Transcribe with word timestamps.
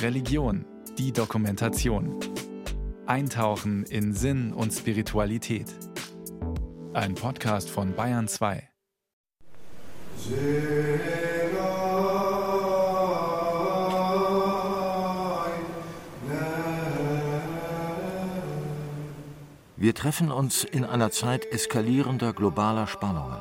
Religion, 0.00 0.64
die 0.98 1.12
Dokumentation. 1.12 2.18
Eintauchen 3.06 3.84
in 3.84 4.12
Sinn 4.14 4.52
und 4.52 4.72
Spiritualität. 4.72 5.66
Ein 6.92 7.14
Podcast 7.14 7.70
von 7.70 7.94
Bayern 7.94 8.28
2. 8.28 8.68
Wir 19.76 19.94
treffen 19.94 20.30
uns 20.30 20.62
in 20.62 20.84
einer 20.84 21.10
Zeit 21.10 21.46
eskalierender 21.50 22.32
globaler 22.32 22.86
Spannungen. 22.86 23.38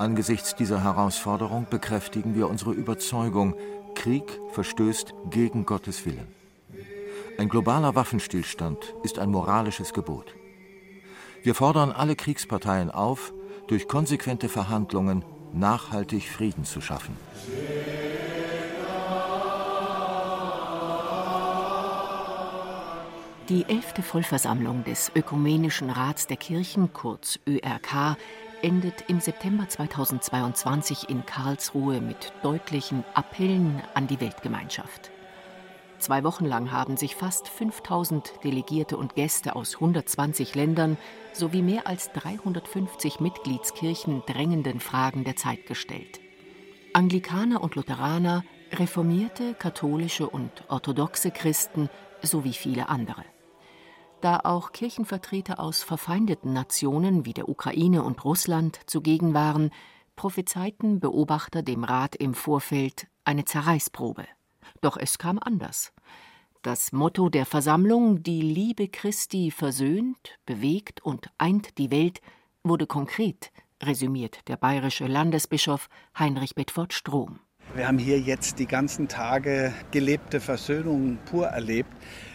Angesichts 0.00 0.54
dieser 0.54 0.82
Herausforderung 0.82 1.66
bekräftigen 1.68 2.34
wir 2.34 2.48
unsere 2.48 2.72
Überzeugung, 2.72 3.54
Krieg 4.00 4.40
verstößt 4.52 5.12
gegen 5.28 5.66
Gottes 5.66 6.06
Willen. 6.06 6.34
Ein 7.36 7.50
globaler 7.50 7.94
Waffenstillstand 7.94 8.94
ist 9.02 9.18
ein 9.18 9.30
moralisches 9.30 9.92
Gebot. 9.92 10.34
Wir 11.42 11.54
fordern 11.54 11.92
alle 11.92 12.16
Kriegsparteien 12.16 12.90
auf, 12.90 13.34
durch 13.66 13.88
konsequente 13.88 14.48
Verhandlungen 14.48 15.22
nachhaltig 15.52 16.30
Frieden 16.30 16.64
zu 16.64 16.80
schaffen. 16.80 17.14
Die 23.50 23.66
elfte 23.68 24.02
Vollversammlung 24.02 24.82
des 24.84 25.12
Ökumenischen 25.14 25.90
Rats 25.90 26.26
der 26.26 26.38
Kirchen, 26.38 26.94
kurz 26.94 27.38
ÖRK, 27.46 28.16
endet 28.62 29.04
im 29.08 29.20
September 29.20 29.68
2022 29.68 31.08
in 31.08 31.24
Karlsruhe 31.26 32.00
mit 32.00 32.32
deutlichen 32.42 33.04
Appellen 33.14 33.82
an 33.94 34.06
die 34.06 34.20
Weltgemeinschaft. 34.20 35.10
Zwei 35.98 36.24
Wochen 36.24 36.46
lang 36.46 36.72
haben 36.72 36.96
sich 36.96 37.14
fast 37.14 37.48
5000 37.48 38.32
Delegierte 38.44 38.96
und 38.96 39.14
Gäste 39.14 39.54
aus 39.56 39.74
120 39.74 40.54
Ländern 40.54 40.96
sowie 41.32 41.62
mehr 41.62 41.86
als 41.86 42.10
350 42.12 43.20
Mitgliedskirchen 43.20 44.22
drängenden 44.26 44.80
Fragen 44.80 45.24
der 45.24 45.36
Zeit 45.36 45.66
gestellt. 45.66 46.20
Anglikaner 46.92 47.62
und 47.62 47.74
Lutheraner, 47.74 48.44
reformierte, 48.72 49.54
katholische 49.54 50.28
und 50.28 50.50
orthodoxe 50.68 51.30
Christen 51.30 51.90
sowie 52.22 52.52
viele 52.54 52.88
andere 52.88 53.24
da 54.20 54.40
auch 54.44 54.72
Kirchenvertreter 54.72 55.58
aus 55.58 55.82
verfeindeten 55.82 56.52
Nationen 56.52 57.24
wie 57.24 57.32
der 57.32 57.48
Ukraine 57.48 58.02
und 58.02 58.24
Russland 58.24 58.80
zugegen 58.86 59.34
waren, 59.34 59.70
prophezeiten 60.16 61.00
Beobachter 61.00 61.62
dem 61.62 61.84
Rat 61.84 62.14
im 62.16 62.34
Vorfeld 62.34 63.06
eine 63.24 63.44
Zerreißprobe. 63.44 64.26
Doch 64.80 64.96
es 64.96 65.18
kam 65.18 65.38
anders. 65.38 65.92
Das 66.62 66.92
Motto 66.92 67.30
der 67.30 67.46
Versammlung 67.46 68.22
Die 68.22 68.42
Liebe 68.42 68.88
Christi 68.88 69.50
versöhnt, 69.50 70.38
bewegt 70.44 71.00
und 71.00 71.30
eint 71.38 71.78
die 71.78 71.90
Welt 71.90 72.20
wurde 72.62 72.86
konkret, 72.86 73.50
resümiert 73.82 74.46
der 74.48 74.56
bayerische 74.56 75.06
Landesbischof 75.06 75.88
Heinrich 76.18 76.54
Bedford 76.54 76.92
Strom. 76.92 77.40
Wir 77.72 77.86
haben 77.86 77.98
hier 77.98 78.18
jetzt 78.18 78.58
die 78.58 78.66
ganzen 78.66 79.06
Tage 79.06 79.72
gelebte 79.92 80.40
Versöhnung 80.40 81.18
pur 81.26 81.46
erlebt. 81.46 81.92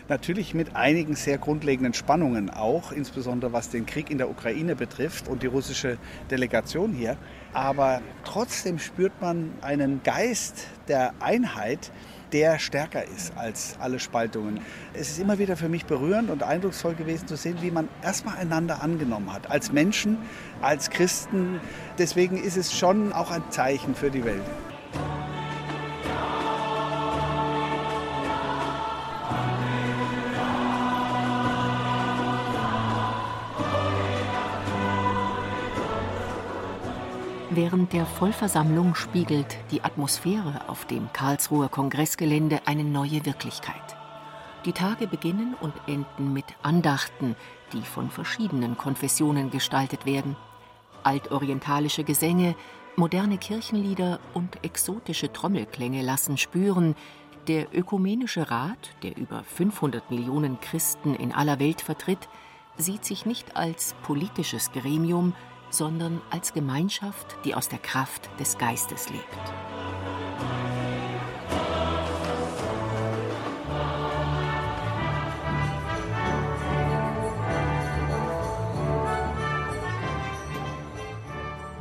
Natürlich 0.07 0.53
mit 0.53 0.77
einigen 0.77 1.15
sehr 1.15 1.37
grundlegenden 1.37 1.93
Spannungen 1.93 2.49
auch, 2.49 2.93
insbesondere 2.93 3.51
was 3.51 3.69
den 3.69 3.85
Krieg 3.85 4.09
in 4.09 4.17
der 4.17 4.29
Ukraine 4.29 4.77
betrifft 4.77 5.27
und 5.27 5.43
die 5.43 5.47
russische 5.47 5.97
Delegation 6.31 6.93
hier. 6.93 7.17
Aber 7.51 8.01
trotzdem 8.23 8.79
spürt 8.79 9.11
man 9.19 9.51
einen 9.61 10.03
Geist 10.03 10.67
der 10.87 11.13
Einheit, 11.19 11.91
der 12.31 12.57
stärker 12.57 13.03
ist 13.03 13.35
als 13.35 13.75
alle 13.81 13.99
Spaltungen. 13.99 14.61
Es 14.93 15.09
ist 15.09 15.19
immer 15.19 15.37
wieder 15.37 15.57
für 15.57 15.67
mich 15.67 15.85
berührend 15.85 16.29
und 16.29 16.43
eindrucksvoll 16.43 16.95
gewesen 16.95 17.27
zu 17.27 17.35
sehen, 17.35 17.57
wie 17.59 17.71
man 17.71 17.89
erstmal 18.01 18.37
einander 18.37 18.81
angenommen 18.81 19.33
hat, 19.33 19.51
als 19.51 19.73
Menschen, 19.73 20.17
als 20.61 20.89
Christen. 20.89 21.59
Deswegen 21.97 22.37
ist 22.37 22.55
es 22.55 22.73
schon 22.73 23.11
auch 23.11 23.31
ein 23.31 23.43
Zeichen 23.49 23.95
für 23.95 24.09
die 24.09 24.23
Welt. 24.23 24.43
Während 37.55 37.93
der 37.93 38.05
Vollversammlung 38.05 38.95
spiegelt 38.95 39.57
die 39.71 39.81
Atmosphäre 39.81 40.67
auf 40.67 40.83
dem 40.83 41.07
Karlsruher 41.13 41.69
Kongressgelände 41.69 42.59
eine 42.65 42.83
neue 42.83 43.25
Wirklichkeit. 43.25 43.95
Die 44.65 44.73
Tage 44.73 45.07
beginnen 45.07 45.55
und 45.61 45.73
enden 45.87 46.33
mit 46.33 46.43
Andachten, 46.63 47.37
die 47.71 47.83
von 47.83 48.09
verschiedenen 48.09 48.77
Konfessionen 48.77 49.51
gestaltet 49.51 50.05
werden. 50.05 50.35
Altorientalische 51.03 52.03
Gesänge, 52.03 52.55
moderne 52.97 53.37
Kirchenlieder 53.37 54.19
und 54.33 54.63
exotische 54.63 55.31
Trommelklänge 55.31 56.01
lassen 56.01 56.37
spüren, 56.37 56.95
der 57.47 57.67
Ökumenische 57.75 58.49
Rat, 58.49 58.95
der 59.03 59.17
über 59.17 59.43
500 59.43 60.09
Millionen 60.09 60.59
Christen 60.59 61.13
in 61.13 61.31
aller 61.31 61.59
Welt 61.59 61.81
vertritt, 61.81 62.29
sieht 62.77 63.05
sich 63.05 63.25
nicht 63.25 63.55
als 63.55 63.95
politisches 64.03 64.71
Gremium, 64.71 65.33
sondern 65.69 66.21
als 66.31 66.53
Gemeinschaft, 66.53 67.37
die 67.45 67.55
aus 67.55 67.69
der 67.69 67.79
Kraft 67.79 68.29
des 68.39 68.57
Geistes 68.57 69.09
lebt. 69.09 69.74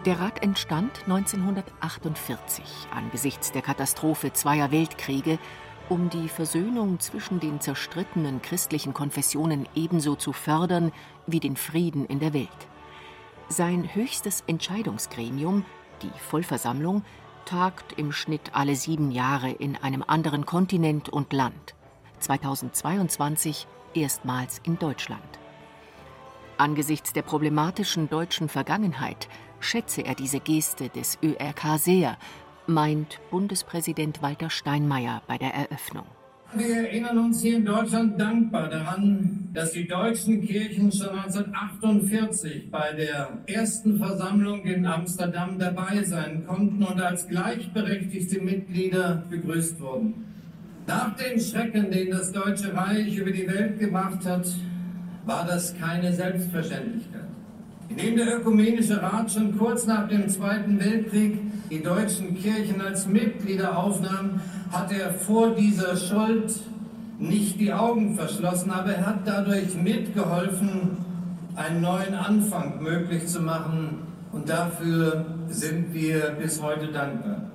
Der 0.05 0.21
Rat 0.21 0.43
entstand 0.43 1.05
1948 1.05 2.63
angesichts 2.95 3.53
der 3.53 3.63
Katastrophe 3.63 4.35
zweier 4.35 4.71
Weltkriege, 4.71 5.39
um 5.89 6.11
die 6.11 6.29
Versöhnung 6.29 7.01
zwischen 7.01 7.41
den 7.41 7.63
zerstrittenen 7.63 8.43
christlichen 8.43 8.93
Konfessionen 8.93 9.67
ebenso 9.75 10.15
zu 10.15 10.35
fördern 10.35 10.93
wie 11.27 11.41
den 11.41 11.57
Frieden 11.57 12.05
in 12.05 12.19
der 12.19 12.35
Welt. 12.35 12.51
Sein 13.49 13.95
höchstes 13.95 14.45
Entscheidungsgremium, 14.47 15.65
die 16.03 16.19
Vollversammlung, 16.19 17.03
tagt 17.47 17.95
im 17.99 18.13
Schnitt 18.13 18.51
alle 18.53 18.77
sieben 18.77 19.11
Jahre 19.11 19.53
in 19.53 19.75
einem 19.77 20.05
anderen 20.07 20.45
Kontinent 20.45 21.09
und 21.09 21.33
Land. 21.33 21.75
2022 22.19 23.67
erstmals 23.95 24.61
in 24.65 24.79
Deutschland. 24.79 25.44
Angesichts 26.57 27.13
der 27.13 27.23
problematischen 27.23 28.09
deutschen 28.09 28.49
Vergangenheit 28.49 29.29
schätze 29.59 30.03
er 30.03 30.15
diese 30.15 30.39
Geste 30.41 30.89
des 30.89 31.19
ÖRK 31.23 31.79
sehr, 31.79 32.17
meint 32.67 33.21
Bundespräsident 33.31 34.23
Walter 34.23 34.51
Steinmeier 34.51 35.23
bei 35.27 35.37
der 35.37 35.53
Eröffnung. 35.53 36.07
Wir 36.57 36.77
erinnern 36.77 37.19
uns 37.19 37.43
hier 37.43 37.57
in 37.57 37.65
Deutschland 37.65 38.21
dankbar 38.21 38.69
daran, 38.69 39.49
dass 39.53 39.73
die 39.73 39.89
deutschen 39.89 40.41
Kirchen 40.41 40.93
schon 40.93 41.09
1948 41.09 42.71
bei 42.71 42.93
der 42.93 43.39
ersten 43.47 43.99
Versammlung 43.99 44.63
in 44.65 44.87
Amsterdam 44.87 45.59
dabei 45.59 46.05
sein 46.05 46.45
konnten 46.47 46.85
und 46.85 47.01
als 47.01 47.27
gleichberechtigte 47.27 48.41
Mitglieder 48.41 49.25
begrüßt 49.29 49.81
wurden. 49.81 50.27
Nach 50.87 51.17
den 51.17 51.41
Schrecken, 51.41 51.91
den 51.91 52.13
das 52.13 52.31
Deutsche 52.31 52.73
Reich 52.73 53.17
über 53.17 53.33
die 53.33 53.49
Welt 53.49 53.81
gemacht 53.81 54.25
hat, 54.25 54.47
war 55.27 55.47
das 55.47 55.77
keine 55.79 56.12
Selbstverständlichkeit. 56.12 57.23
Indem 57.89 58.17
der 58.17 58.39
Ökumenische 58.39 59.01
Rat 59.03 59.31
schon 59.31 59.57
kurz 59.59 59.87
nach 59.87 60.09
dem 60.09 60.29
Zweiten 60.29 60.81
Weltkrieg 60.81 61.39
die 61.71 61.83
deutschen 61.83 62.35
Kirchen 62.35 62.81
als 62.81 63.07
Mitglieder 63.07 63.77
aufnahm, 63.77 64.41
hat 64.71 64.93
er 64.93 65.12
vor 65.12 65.55
dieser 65.55 65.97
Schuld 65.97 66.53
nicht 67.19 67.61
die 67.61 67.73
Augen 67.73 68.17
verschlossen, 68.17 68.71
aber 68.71 68.93
er 68.94 69.06
hat 69.06 69.21
dadurch 69.26 69.75
mitgeholfen, 69.75 70.97
einen 71.55 71.81
neuen 71.81 72.15
Anfang 72.15 72.82
möglich 72.82 73.26
zu 73.26 73.41
machen. 73.41 73.99
Und 74.32 74.49
dafür 74.49 75.25
sind 75.49 75.94
wir 75.94 76.31
bis 76.41 76.61
heute 76.61 76.88
dankbar. 76.88 77.50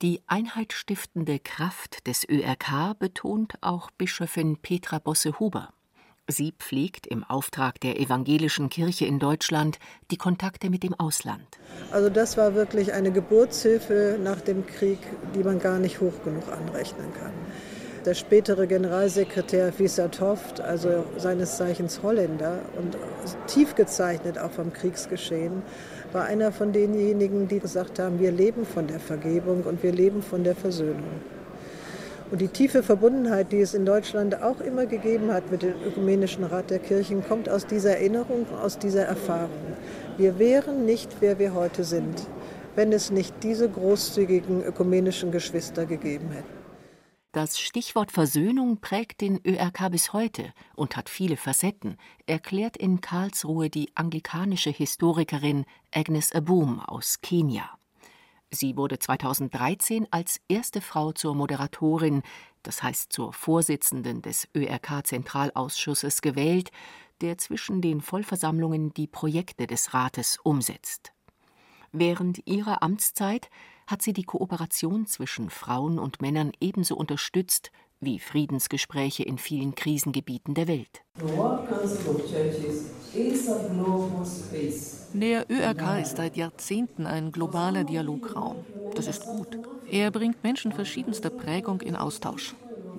Die 0.00 0.22
einheitstiftende 0.26 1.38
Kraft 1.40 2.06
des 2.06 2.28
ÖRK 2.28 2.98
betont 2.98 3.54
auch 3.62 3.90
Bischöfin 3.90 4.58
Petra 4.58 4.98
Bosse-Huber. 4.98 5.73
Sie 6.26 6.54
pflegt 6.58 7.06
im 7.06 7.22
Auftrag 7.22 7.80
der 7.80 8.00
evangelischen 8.00 8.70
Kirche 8.70 9.04
in 9.04 9.18
Deutschland 9.18 9.78
die 10.10 10.16
Kontakte 10.16 10.70
mit 10.70 10.82
dem 10.82 10.94
Ausland. 10.94 11.46
Also 11.90 12.08
das 12.08 12.38
war 12.38 12.54
wirklich 12.54 12.94
eine 12.94 13.12
Geburtshilfe 13.12 14.18
nach 14.22 14.40
dem 14.40 14.66
Krieg, 14.66 14.98
die 15.34 15.44
man 15.44 15.58
gar 15.58 15.78
nicht 15.78 16.00
hoch 16.00 16.14
genug 16.24 16.44
anrechnen 16.50 17.12
kann. 17.12 17.32
Der 18.06 18.14
spätere 18.14 18.66
Generalsekretär 18.66 19.72
Wieser 19.78 20.10
Toft, 20.10 20.60
also 20.60 21.04
seines 21.18 21.56
Zeichens 21.58 22.02
Holländer 22.02 22.58
und 22.78 22.96
tief 23.46 23.74
gezeichnet 23.74 24.38
auch 24.38 24.50
vom 24.50 24.72
Kriegsgeschehen, 24.72 25.62
war 26.12 26.24
einer 26.24 26.52
von 26.52 26.72
denjenigen, 26.72 27.48
die 27.48 27.60
gesagt 27.60 27.98
haben, 27.98 28.18
wir 28.18 28.32
leben 28.32 28.64
von 28.64 28.86
der 28.86 29.00
Vergebung 29.00 29.62
und 29.64 29.82
wir 29.82 29.92
leben 29.92 30.22
von 30.22 30.42
der 30.42 30.54
Versöhnung. 30.54 31.20
Und 32.30 32.40
die 32.40 32.48
tiefe 32.48 32.82
Verbundenheit, 32.82 33.52
die 33.52 33.60
es 33.60 33.74
in 33.74 33.84
Deutschland 33.84 34.42
auch 34.42 34.60
immer 34.60 34.86
gegeben 34.86 35.32
hat 35.32 35.50
mit 35.50 35.62
dem 35.62 35.74
Ökumenischen 35.86 36.44
Rat 36.44 36.70
der 36.70 36.78
Kirchen, 36.78 37.22
kommt 37.26 37.48
aus 37.48 37.66
dieser 37.66 37.98
Erinnerung, 37.98 38.46
aus 38.62 38.78
dieser 38.78 39.04
Erfahrung. 39.04 39.50
Wir 40.16 40.38
wären 40.38 40.86
nicht, 40.86 41.16
wer 41.20 41.38
wir 41.38 41.54
heute 41.54 41.84
sind, 41.84 42.26
wenn 42.74 42.92
es 42.92 43.10
nicht 43.10 43.34
diese 43.42 43.68
großzügigen 43.68 44.64
ökumenischen 44.64 45.32
Geschwister 45.32 45.86
gegeben 45.86 46.30
hätte. 46.30 46.64
Das 47.34 47.58
Stichwort 47.58 48.12
Versöhnung 48.12 48.80
prägt 48.80 49.20
den 49.20 49.40
ÖRK 49.44 49.90
bis 49.90 50.12
heute 50.12 50.52
und 50.76 50.96
hat 50.96 51.08
viele 51.08 51.36
Facetten, 51.36 51.96
erklärt 52.26 52.76
in 52.76 53.00
Karlsruhe 53.00 53.70
die 53.70 53.90
anglikanische 53.96 54.70
Historikerin 54.70 55.64
Agnes 55.92 56.32
Aboom 56.32 56.78
aus 56.78 57.20
Kenia. 57.22 57.68
Sie 58.50 58.76
wurde 58.76 58.98
2013 58.98 60.06
als 60.10 60.40
erste 60.48 60.80
Frau 60.80 61.12
zur 61.12 61.34
Moderatorin, 61.34 62.22
das 62.62 62.82
heißt 62.82 63.12
zur 63.12 63.32
Vorsitzenden 63.32 64.22
des 64.22 64.48
ÖRK-Zentralausschusses 64.54 66.22
gewählt, 66.22 66.70
der 67.20 67.38
zwischen 67.38 67.80
den 67.80 68.00
Vollversammlungen 68.00 68.92
die 68.94 69.06
Projekte 69.06 69.66
des 69.66 69.94
Rates 69.94 70.38
umsetzt. 70.42 71.12
Während 71.92 72.46
ihrer 72.46 72.82
Amtszeit 72.82 73.50
hat 73.86 74.02
sie 74.02 74.12
die 74.12 74.24
Kooperation 74.24 75.06
zwischen 75.06 75.50
Frauen 75.50 75.98
und 75.98 76.22
Männern 76.22 76.52
ebenso 76.60 76.96
unterstützt 76.96 77.70
wie 78.04 78.18
Friedensgespräche 78.18 79.22
in 79.22 79.38
vielen 79.38 79.74
Krisengebieten 79.74 80.54
der 80.54 80.68
Welt. 80.68 81.02
Der 85.14 85.50
ÖRK 85.50 86.00
ist 86.02 86.16
seit 86.16 86.36
Jahrzehnten 86.36 87.06
ein 87.06 87.32
globaler 87.32 87.84
Dialograum. 87.84 88.56
Das 88.94 89.06
ist 89.06 89.24
gut. 89.24 89.58
Er 89.90 90.10
bringt 90.10 90.42
Menschen 90.42 90.72
verschiedenster 90.72 91.30
Prägung 91.30 91.80
in 91.80 91.96
Austausch. 91.96 92.54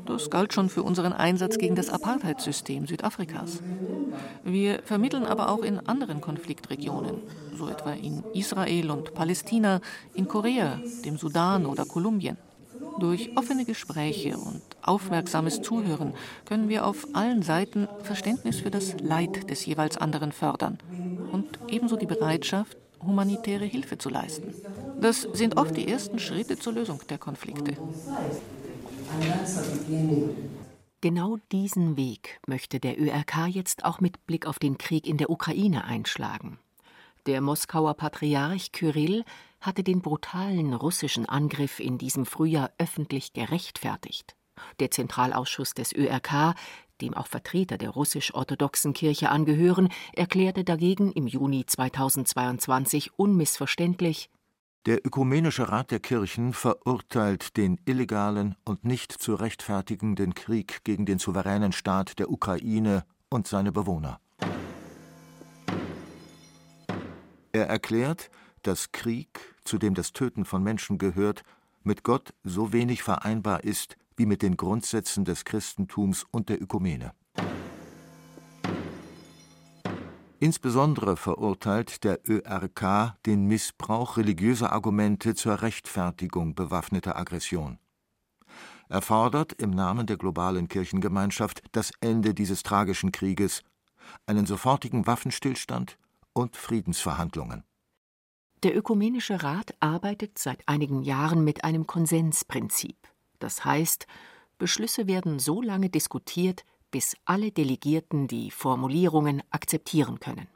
Das 0.06 0.30
galt 0.30 0.54
schon 0.54 0.70
für 0.70 0.84
unseren 0.84 1.14
Einsatz 1.14 1.58
gegen 1.58 1.76
das 1.76 1.90
Apartheidssystem 1.90 2.86
Südafrikas. 2.86 3.62
Wir 4.44 4.82
vermitteln 4.84 5.26
aber 5.26 5.50
auch 5.50 5.64
in 5.64 5.80
anderen 5.88 6.22
Konfliktregionen, 6.22 7.18
so 7.58 7.68
etwa 7.68 7.94
in 7.94 8.24
Israel 8.34 8.92
und 8.92 9.16
Palästina, 9.16 9.82
in 10.14 10.28
Korea, 10.28 10.80
dem 11.04 11.18
Sudan 11.18 11.66
oder 11.66 11.86
Kolumbien. 11.86 12.38
Durch 13.00 13.36
offene 13.36 13.66
Gespräche 13.66 14.38
und 14.38 14.62
aufmerksames 14.82 15.62
Zuhören 15.62 16.14
können 16.46 16.70
wir 16.70 16.86
auf 16.86 17.08
allen 17.14 17.42
Seiten 17.42 17.88
Verständnis 18.04 18.62
für 18.62 18.72
das 18.72 19.00
Leid 19.02 19.50
des 19.50 19.66
jeweils 19.66 19.98
anderen 19.98 20.32
fördern 20.32 20.78
und 21.32 21.60
ebenso 21.68 21.98
die 21.98 22.06
Bereitschaft, 22.06 22.78
humanitäre 23.04 23.66
Hilfe 23.66 23.98
zu 23.98 24.10
leisten. 24.10 24.54
Das 25.02 25.24
sind 25.34 25.58
oft 25.58 25.76
die 25.76 25.88
ersten 25.88 26.20
Schritte 26.20 26.58
zur 26.58 26.74
Lösung 26.74 27.02
der 27.10 27.18
Konflikte. 27.18 27.78
Genau 31.02 31.38
diesen 31.52 31.98
Weg 31.98 32.40
möchte 32.48 32.80
der 32.80 33.00
ÖRK 33.00 33.48
jetzt 33.48 33.86
auch 33.86 34.00
mit 34.00 34.26
Blick 34.26 34.48
auf 34.48 34.58
den 34.58 34.78
Krieg 34.78 35.06
in 35.06 35.18
der 35.18 35.30
Ukraine 35.30 35.84
einschlagen. 35.84 36.58
Der 37.26 37.42
Moskauer 37.42 37.96
Patriarch 37.96 38.72
Kyrill 38.72 39.24
hatte 39.66 39.84
den 39.84 40.02
brutalen 40.02 40.74
russischen 40.74 41.26
Angriff 41.26 41.80
in 41.80 41.98
diesem 41.98 42.26
Frühjahr 42.26 42.72
öffentlich 42.78 43.34
gerechtfertigt. 43.34 44.36
Der 44.80 44.92
Zentralausschuss 44.92 45.74
des 45.74 45.94
ÖRK, 45.94 46.56
dem 47.02 47.14
auch 47.14 47.28
Vertreter 47.28 47.78
der 47.78 47.90
russisch-orthodoxen 47.90 48.94
Kirche 48.94 49.30
angehören, 49.30 49.90
erklärte 50.14 50.64
dagegen 50.64 51.12
im 51.12 51.28
Juni 51.28 51.66
2022 51.66 53.18
unmissverständlich 53.18 54.30
der 54.86 55.04
Ökumenische 55.04 55.70
Rat 55.70 55.90
der 55.90 56.00
Kirchen 56.00 56.54
verurteilt 56.54 57.58
den 57.58 57.82
illegalen 57.86 58.56
und 58.66 58.86
nicht 58.86 59.12
zu 59.12 59.34
rechtfertigenden 59.34 60.36
Krieg 60.36 60.84
gegen 60.84 61.08
den 61.08 61.18
souveränen 61.18 61.72
Staat 61.72 62.20
der 62.20 62.30
Ukraine 62.30 63.04
und 63.30 63.48
seine 63.48 63.72
Bewohner. 63.72 64.20
Er 67.52 67.68
erklärt, 67.68 68.30
dass 68.62 68.92
Krieg, 68.92 69.55
zu 69.66 69.78
dem 69.78 69.94
das 69.94 70.14
Töten 70.14 70.46
von 70.46 70.64
Menschen 70.64 70.98
gehört, 70.98 71.44
mit 71.84 72.04
Gott 72.04 72.34
so 72.44 72.72
wenig 72.74 73.04
vereinbar 73.04 73.64
ist 73.64 73.98
wie 74.16 74.26
mit 74.26 74.42
den 74.42 74.56
Grundsätzen 74.58 75.26
des 75.26 75.44
Christentums 75.44 76.26
und 76.32 76.50
der 76.50 76.62
Ökumene. 76.62 77.14
Insbesondere 80.40 81.16
verurteilt 81.16 82.04
der 82.04 82.20
ÖRK 82.28 83.16
den 83.26 83.46
Missbrauch 83.46 84.18
religiöser 84.18 84.72
Argumente 84.74 85.34
zur 85.34 85.62
Rechtfertigung 85.62 86.56
bewaffneter 86.56 87.18
Aggression. 87.18 87.80
Er 88.88 89.02
fordert 89.02 89.54
im 89.54 89.72
Namen 89.72 90.06
der 90.06 90.18
globalen 90.18 90.68
Kirchengemeinschaft 90.68 91.64
das 91.72 91.92
Ende 92.02 92.34
dieses 92.34 92.64
tragischen 92.64 93.12
Krieges, 93.12 93.64
einen 94.28 94.46
sofortigen 94.46 95.08
Waffenstillstand 95.08 95.98
und 96.34 96.56
Friedensverhandlungen. 96.56 97.64
Der 98.66 98.76
Ökumenische 98.76 99.44
Rat 99.44 99.76
arbeitet 99.80 100.40
seit 100.40 100.68
einigen 100.68 101.04
Jahren 101.04 101.44
mit 101.44 101.64
einem 101.64 101.86
Konsensprinzip. 101.86 102.96
Das 103.38 103.64
heißt, 103.64 104.08
Beschlüsse 104.58 105.06
werden 105.06 105.38
so 105.38 105.62
lange 105.62 105.92
diskutiert, 105.92 106.66
bis 106.90 107.16
alle 107.26 107.52
Delegierten 107.52 108.28
die 108.28 108.50
Formulierungen 108.50 109.44
akzeptieren 109.52 110.20
können. 110.20 110.48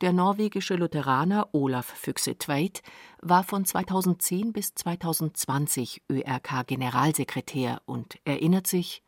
Der 0.00 0.12
norwegische 0.12 0.74
Lutheraner 0.74 1.48
Olaf 1.52 1.86
Füchse-Tveit 1.86 2.82
war 3.20 3.44
von 3.44 3.64
2010 3.64 4.52
bis 4.52 4.74
2020 4.74 6.02
ÖRK-Generalsekretär 6.10 7.82
und 7.84 8.18
erinnert 8.24 8.66
sich, 8.66 9.04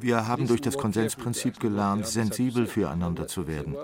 wir 0.00 0.26
haben 0.26 0.46
durch 0.46 0.60
das 0.62 0.78
Konsensprinzip 0.78 1.60
gelernt, 1.60 2.06
sensibel 2.06 2.66
füreinander 2.66 3.28
zu 3.28 3.46
werden. 3.46 3.76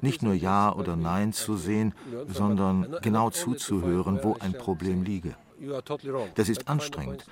Nicht 0.00 0.22
nur 0.22 0.34
Ja 0.34 0.74
oder 0.74 0.96
Nein 0.96 1.32
zu 1.32 1.56
sehen, 1.56 1.94
sondern 2.28 2.96
genau 3.02 3.30
zuzuhören, 3.30 4.20
wo 4.22 4.36
ein 4.40 4.52
Problem 4.52 5.02
liege. 5.02 5.34
Das 6.34 6.48
ist 6.48 6.68
anstrengend, 6.68 7.26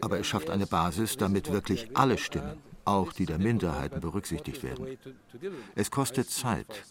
aber 0.00 0.18
es 0.18 0.26
schafft 0.26 0.50
eine 0.50 0.66
Basis, 0.66 1.16
damit 1.16 1.52
wirklich 1.52 1.96
alle 1.96 2.18
Stimmen, 2.18 2.56
auch 2.84 3.12
die 3.12 3.26
der 3.26 3.38
Minderheiten, 3.38 4.00
berücksichtigt 4.00 4.62
werden. 4.62 4.98
Es 5.74 5.90
kostet 5.90 6.30
Zeit, 6.30 6.84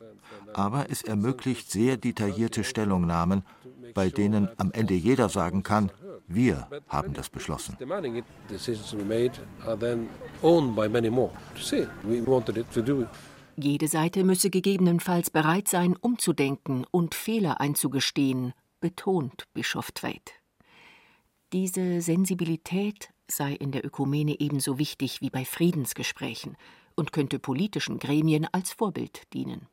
aber 0.54 0.90
es 0.90 1.02
ermöglicht 1.02 1.72
sehr 1.72 1.98
detaillierte 1.98 2.64
Stellungnahmen, 2.64 3.44
bei 3.94 4.10
denen 4.10 4.50
am 4.58 4.72
Ende 4.72 4.94
jeder 4.94 5.30
sagen 5.30 5.64
kann, 5.64 5.92
wir 6.28 6.68
haben 6.88 7.14
das 7.14 7.30
beschlossen. 7.30 7.78
Jede 13.60 13.88
Seite 13.88 14.24
müsse 14.24 14.52
gegebenenfalls 14.52 15.32
bereit 15.32 15.68
sein, 15.68 15.96
umzudenken 16.00 16.86
und 16.92 17.16
Fehler 17.16 17.60
einzugestehen, 17.60 18.54
betont 18.80 19.46
Bischof 19.56 19.92
Tveit. 19.92 20.34
Diese 21.54 22.02
Sensibilität 22.02 23.10
sei 23.28 23.54
in 23.54 23.72
der 23.72 23.84
Ökumene 23.84 24.40
ebenso 24.40 24.78
wichtig 24.78 25.22
wie 25.22 25.32
bei 25.32 25.44
Friedensgesprächen 25.44 26.56
und 26.94 27.12
könnte 27.12 27.40
politischen 27.40 27.98
Gremien 27.98 28.48
als 28.52 28.74
Vorbild 28.74 29.24
dienen. 29.34 29.66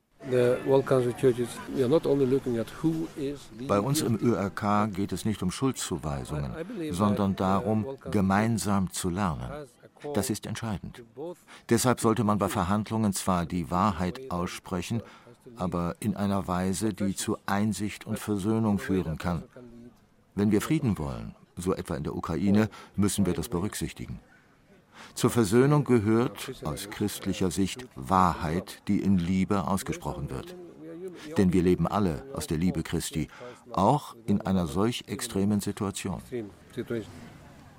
Bei 3.69 3.81
uns 3.81 4.01
im 4.01 4.19
ÖRK 4.23 4.95
geht 4.95 5.13
es 5.13 5.27
nicht 5.27 5.43
um 5.43 5.51
Schuldzuweisungen, 5.51 6.55
sondern 6.91 7.37
darum, 7.37 7.85
gemeinsam 8.11 8.91
zu 8.91 9.11
lernen. 9.11 9.67
Das 10.13 10.31
ist 10.31 10.47
entscheidend. 10.47 11.03
Deshalb 11.69 12.01
sollte 12.01 12.25
man 12.25 12.39
bei 12.39 12.49
Verhandlungen 12.49 13.13
zwar 13.13 13.47
die 13.47 13.71
Wahrheit 13.71 14.31
aussprechen, 14.31 15.03
aber 15.57 15.97
in 16.01 16.17
einer 16.17 16.47
Weise, 16.47 16.93
die 16.93 17.15
zu 17.15 17.39
Einsicht 17.47 18.07
und 18.07 18.19
Versöhnung 18.19 18.79
führen 18.79 19.19
kann. 19.19 19.45
Wenn 20.35 20.51
wir 20.51 20.61
Frieden 20.61 20.99
wollen, 20.99 21.35
so 21.57 21.75
etwa 21.75 21.97
in 21.97 22.05
der 22.05 22.17
Ukraine, 22.17 22.69
müssen 22.97 23.27
wir 23.27 23.35
das 23.35 23.49
berücksichtigen. 23.49 24.21
Zur 25.15 25.31
Versöhnung 25.31 25.85
gehört 25.85 26.53
aus 26.65 26.91
christlicher 26.91 27.51
Sicht 27.51 27.87
Wahrheit, 27.95 28.83
die 28.89 29.01
in 29.01 29.19
Liebe 29.19 29.67
ausgesprochen 29.67 30.31
wird. 30.31 30.57
Denn 31.37 31.53
wir 31.53 31.63
leben 31.63 31.87
alle 31.87 32.25
aus 32.33 32.47
der 32.47 32.59
Liebe 32.59 32.83
Christi, 32.83 33.29
auch 33.73 34.17
in 34.27 34.41
einer 34.41 34.67
solch 34.67 35.05
extremen 35.07 35.61
Situation. 35.61 36.21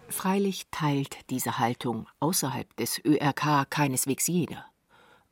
Freilich 0.09 0.67
teilt 0.71 1.17
diese 1.29 1.59
Haltung 1.59 2.07
außerhalb 2.19 2.75
des 2.77 3.01
ÖRK 3.03 3.69
keineswegs 3.69 4.27
jeder. 4.27 4.65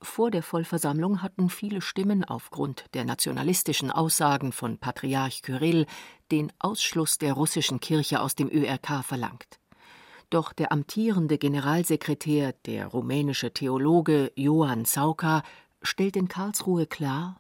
Vor 0.02 0.32
der 0.32 0.44
Vollversammlung 0.44 1.22
hatten 1.22 1.50
viele 1.50 1.82
Stimmen 1.82 2.26
aufgrund 2.26 2.86
der 2.94 3.06
nationalistischen 3.06 3.90
Aussagen 3.90 4.52
von 4.52 4.78
Patriarch 4.78 5.42
Kyrill 5.42 5.86
den 6.32 6.52
Ausschluss 6.60 7.18
der 7.18 7.34
russischen 7.34 7.80
Kirche 7.80 8.20
aus 8.20 8.36
dem 8.36 8.50
ÖRK 8.50 9.04
verlangt. 9.04 9.60
Doch 10.30 10.52
der 10.52 10.72
amtierende 10.72 11.38
Generalsekretär, 11.38 12.54
der 12.66 12.88
rumänische 12.88 13.54
Theologe 13.54 14.32
Johann 14.36 14.84
Sauka, 14.84 15.44
stellt 15.82 16.18
in 16.18 16.28
Karlsruhe 16.28 16.88
klar, 16.88 17.40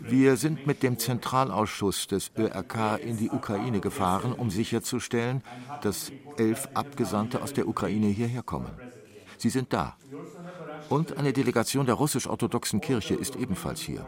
Wir 0.00 0.36
sind 0.36 0.66
mit 0.66 0.82
dem 0.82 0.98
Zentralausschuss 0.98 2.06
des 2.08 2.30
ÖRK 2.36 3.00
in 3.02 3.16
die 3.16 3.30
Ukraine 3.30 3.80
gefahren, 3.80 4.32
um 4.32 4.50
sicherzustellen, 4.50 5.42
dass 5.82 6.12
elf 6.36 6.68
Abgesandte 6.74 7.40
aus 7.42 7.54
der 7.54 7.68
Ukraine 7.68 8.08
hierher 8.08 8.42
kommen. 8.42 8.70
Sie 9.38 9.48
sind 9.48 9.72
da. 9.72 9.96
Und 10.90 11.16
eine 11.16 11.32
Delegation 11.32 11.86
der 11.86 11.94
russisch-orthodoxen 11.94 12.82
Kirche 12.82 13.14
ist 13.14 13.36
ebenfalls 13.36 13.80
hier. 13.80 14.06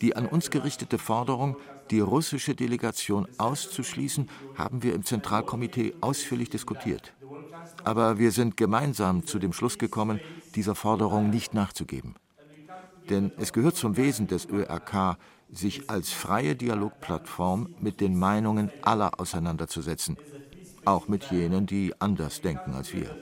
Die 0.00 0.16
an 0.16 0.26
uns 0.26 0.50
gerichtete 0.50 0.98
Forderung, 0.98 1.56
die 1.90 2.00
russische 2.00 2.54
Delegation 2.56 3.28
auszuschließen, 3.38 4.28
haben 4.56 4.82
wir 4.82 4.94
im 4.94 5.04
Zentralkomitee 5.04 5.94
ausführlich 6.00 6.50
diskutiert. 6.50 7.12
Aber 7.84 8.18
wir 8.18 8.32
sind 8.32 8.56
gemeinsam 8.56 9.26
zu 9.26 9.38
dem 9.38 9.52
Schluss 9.52 9.78
gekommen, 9.78 10.20
dieser 10.54 10.74
Forderung 10.74 11.30
nicht 11.30 11.54
nachzugeben. 11.54 12.14
Denn 13.08 13.32
es 13.38 13.52
gehört 13.52 13.76
zum 13.76 13.96
Wesen 13.96 14.26
des 14.26 14.46
ÖRK, 14.48 15.16
sich 15.52 15.90
als 15.90 16.12
freie 16.12 16.54
Dialogplattform 16.54 17.74
mit 17.80 18.00
den 18.00 18.16
Meinungen 18.18 18.70
aller 18.82 19.18
auseinanderzusetzen, 19.18 20.16
auch 20.84 21.08
mit 21.08 21.24
jenen, 21.24 21.66
die 21.66 21.92
anders 21.98 22.40
denken 22.40 22.74
als 22.74 22.92
wir. 22.92 23.16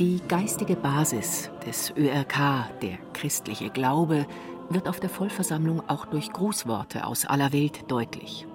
Die 0.00 0.18
geistige 0.28 0.76
Basis 0.76 1.50
des 1.66 1.92
ÖRK, 1.94 2.70
der 2.80 2.96
christliche 3.12 3.68
Glaube, 3.68 4.26
wird 4.70 4.88
auf 4.88 4.98
der 4.98 5.10
Vollversammlung 5.10 5.86
auch 5.90 6.06
durch 6.06 6.32
Grußworte 6.32 7.06
aus 7.06 7.26
aller 7.26 7.52
Welt 7.52 7.82
deutlich. 7.88 8.46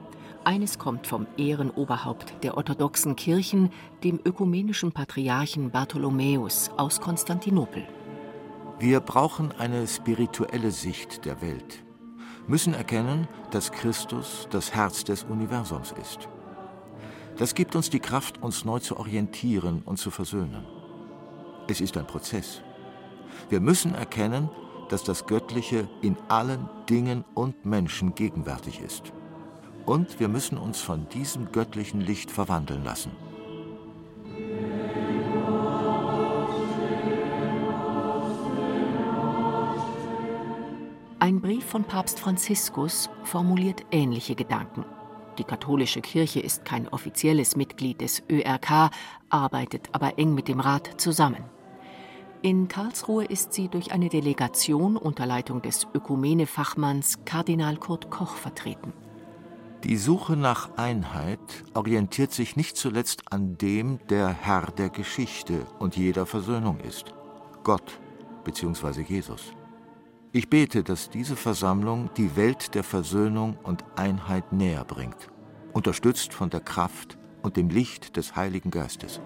Eines 0.43 0.79
kommt 0.79 1.05
vom 1.05 1.27
Ehrenoberhaupt 1.37 2.43
der 2.43 2.57
orthodoxen 2.57 3.15
Kirchen, 3.15 3.69
dem 4.03 4.19
ökumenischen 4.25 4.91
Patriarchen 4.91 5.69
Bartholomäus 5.69 6.71
aus 6.77 6.99
Konstantinopel. 6.99 7.87
Wir 8.79 8.99
brauchen 8.99 9.51
eine 9.51 9.85
spirituelle 9.85 10.71
Sicht 10.71 11.25
der 11.25 11.43
Welt, 11.43 11.85
müssen 12.47 12.73
erkennen, 12.73 13.27
dass 13.51 13.71
Christus 13.71 14.47
das 14.49 14.73
Herz 14.73 15.03
des 15.03 15.23
Universums 15.25 15.93
ist. 16.01 16.27
Das 17.37 17.53
gibt 17.53 17.75
uns 17.75 17.91
die 17.91 17.99
Kraft, 17.99 18.41
uns 18.41 18.65
neu 18.65 18.79
zu 18.79 18.97
orientieren 18.97 19.83
und 19.85 19.99
zu 19.99 20.09
versöhnen. 20.09 20.65
Es 21.67 21.81
ist 21.81 21.97
ein 21.97 22.05
Prozess. 22.05 22.61
Wir 23.49 23.59
müssen 23.59 23.95
erkennen, 23.95 24.49
dass 24.89 25.03
das 25.03 25.25
Göttliche 25.25 25.87
in 26.01 26.15
allen 26.27 26.69
Dingen 26.89 27.25
und 27.33 27.65
Menschen 27.65 28.13
gegenwärtig 28.13 28.81
ist. 28.81 29.11
Und 29.85 30.19
wir 30.19 30.27
müssen 30.27 30.57
uns 30.57 30.79
von 30.79 31.09
diesem 31.09 31.51
göttlichen 31.51 32.01
Licht 32.01 32.29
verwandeln 32.29 32.83
lassen. 32.83 33.11
Ein 41.19 41.41
Brief 41.41 41.65
von 41.65 41.83
Papst 41.83 42.19
Franziskus 42.19 43.09
formuliert 43.23 43.83
ähnliche 43.91 44.35
Gedanken. 44.35 44.85
Die 45.39 45.43
katholische 45.43 46.01
Kirche 46.01 46.39
ist 46.39 46.63
kein 46.63 46.87
offizielles 46.87 47.55
Mitglied 47.55 48.01
des 48.01 48.21
ÖRK, 48.29 48.91
arbeitet 49.29 49.89
aber 49.91 50.19
eng 50.19 50.35
mit 50.35 50.47
dem 50.47 50.59
Rat 50.59 51.01
zusammen. 51.01 51.54
In 52.45 52.67
Karlsruhe 52.67 53.25
ist 53.25 53.53
sie 53.53 53.69
durch 53.69 53.91
eine 53.91 54.07
Delegation 54.07 54.97
unter 54.97 55.25
Leitung 55.25 55.63
des 55.63 55.87
Ökumene-Fachmanns 55.95 57.25
Kardinal 57.25 57.77
Kurt 57.77 58.11
Koch 58.11 58.35
vertreten. 58.35 58.93
Die 59.83 59.97
Suche 59.97 60.37
nach 60.37 60.77
Einheit 60.77 61.39
orientiert 61.73 62.33
sich 62.33 62.55
nicht 62.55 62.77
zuletzt 62.77 63.31
an 63.31 63.57
dem, 63.57 63.97
der 64.11 64.27
Herr 64.27 64.67
der 64.67 64.91
Geschichte 64.91 65.65
und 65.79 65.97
jeder 65.97 66.27
Versöhnung 66.27 66.79
ist, 66.81 67.15
Gott 67.63 67.99
bzw. 68.43 69.01
Jesus. 69.01 69.51
Ich 70.31 70.47
bete, 70.47 70.83
dass 70.83 71.09
diese 71.09 71.35
Versammlung 71.35 72.11
die 72.15 72.35
Welt 72.35 72.75
der 72.75 72.83
Versöhnung 72.83 73.57
und 73.63 73.83
Einheit 73.95 74.53
näher 74.53 74.85
bringt, 74.85 75.31
unterstützt 75.73 76.31
von 76.31 76.51
der 76.51 76.59
Kraft 76.61 77.17
und 77.41 77.57
dem 77.57 77.69
Licht 77.69 78.17
des 78.17 78.35
Heiligen 78.35 78.69
Geistes. 78.69 79.19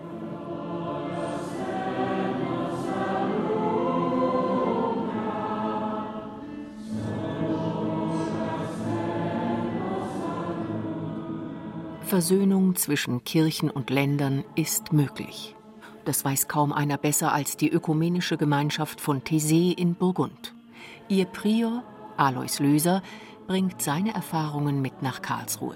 Versöhnung 12.10 12.76
zwischen 12.76 13.24
Kirchen 13.24 13.70
und 13.70 13.92
Ländern 13.92 14.44
ist 14.56 14.92
möglich. 14.92 15.56
Das 16.06 16.26
weiß 16.26 16.48
kaum 16.48 16.74
einer 16.74 16.98
besser 16.98 17.32
als 17.32 17.56
die 17.56 17.70
ökumenische 17.70 18.36
Gemeinschaft 18.36 19.00
von 19.00 19.22
Thésée 19.22 19.78
in 19.78 19.94
Burgund. 19.94 20.56
Ihr 21.08 21.26
Prior, 21.26 21.84
Alois 22.18 22.58
Löser, 22.58 23.04
bringt 23.46 23.84
seine 23.84 24.16
Erfahrungen 24.16 24.82
mit 24.82 25.04
nach 25.04 25.22
Karlsruhe. 25.22 25.76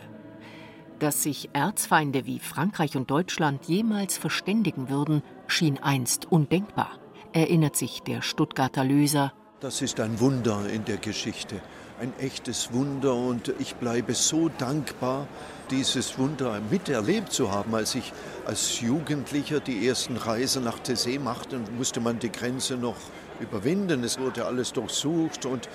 Dass 0.97 1.21
sich 1.21 1.51
Erzfeinde 1.53 2.25
wie 2.25 2.39
Frankreich 2.39 2.97
und 2.97 3.11
Deutschland 3.11 3.65
jemals 3.65 4.17
verständigen 4.17 4.89
würden, 4.89 5.21
schien 5.45 5.77
einst 5.77 6.31
undenkbar, 6.31 6.97
erinnert 7.31 7.75
sich 7.75 8.01
der 8.01 8.23
Stuttgarter 8.23 8.83
Löser. 8.83 9.33
Das 9.59 9.83
ist 9.83 9.99
ein 9.99 10.19
Wunder 10.19 10.67
in 10.67 10.83
der 10.85 10.97
Geschichte, 10.97 11.61
ein 12.01 12.11
echtes 12.17 12.73
Wunder 12.73 13.13
und 13.13 13.53
ich 13.59 13.75
bleibe 13.75 14.15
so 14.15 14.49
dankbar, 14.49 15.27
dieses 15.73 16.19
Wunder 16.19 16.61
miterlebt 16.69 17.33
zu 17.33 17.51
haben. 17.51 17.73
Als 17.73 17.95
ich 17.95 18.13
als 18.45 18.79
Jugendlicher 18.79 19.59
die 19.59 19.87
ersten 19.87 20.17
Reisen 20.17 20.63
nach 20.63 20.79
Tessé 20.79 21.19
machte, 21.19 21.59
musste 21.77 21.99
man 21.99 22.19
die 22.19 22.31
Grenze 22.31 22.77
noch 22.77 22.97
überwinden. 23.39 24.03
Es 24.03 24.19
wurde 24.19 24.45
alles 24.45 24.71
durchsucht 24.73 25.47
und 25.47 25.67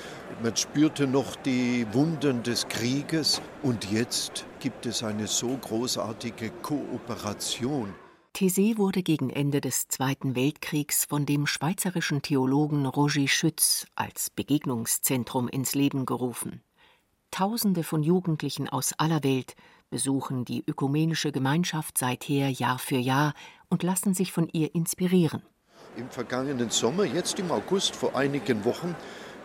man 0.42 0.56
spürte 0.56 1.08
noch 1.08 1.34
die 1.36 1.84
Wunden 1.92 2.44
des 2.44 2.68
Krieges. 2.68 3.42
Und 3.62 3.90
jetzt 3.90 4.46
gibt 4.60 4.86
es 4.86 5.02
eine 5.02 5.26
so 5.26 5.56
großartige 5.56 6.50
Kooperation. 6.62 7.92
Thésée 8.36 8.78
wurde 8.78 9.02
gegen 9.02 9.30
Ende 9.30 9.60
des 9.60 9.88
Zweiten 9.88 10.36
Weltkriegs 10.36 11.06
von 11.06 11.26
dem 11.26 11.48
schweizerischen 11.48 12.22
Theologen 12.22 12.86
Roger 12.86 13.26
Schütz 13.26 13.86
als 13.96 14.30
Begegnungszentrum 14.30 15.48
ins 15.48 15.74
Leben 15.74 16.06
gerufen. 16.06 16.62
Tausende 17.32 17.82
von 17.82 18.02
Jugendlichen 18.02 18.68
aus 18.68 18.92
aller 18.96 19.22
Welt 19.24 19.54
besuchen 19.90 20.44
die 20.44 20.64
ökumenische 20.66 21.32
Gemeinschaft 21.32 21.98
seither 21.98 22.48
Jahr 22.50 22.78
für 22.78 22.96
Jahr 22.98 23.34
und 23.68 23.82
lassen 23.82 24.14
sich 24.14 24.32
von 24.32 24.48
ihr 24.52 24.74
inspirieren. 24.74 25.42
Im 25.96 26.10
vergangenen 26.10 26.70
Sommer, 26.70 27.04
jetzt 27.04 27.38
im 27.38 27.50
August, 27.50 27.96
vor 27.96 28.14
einigen 28.14 28.64
Wochen, 28.64 28.94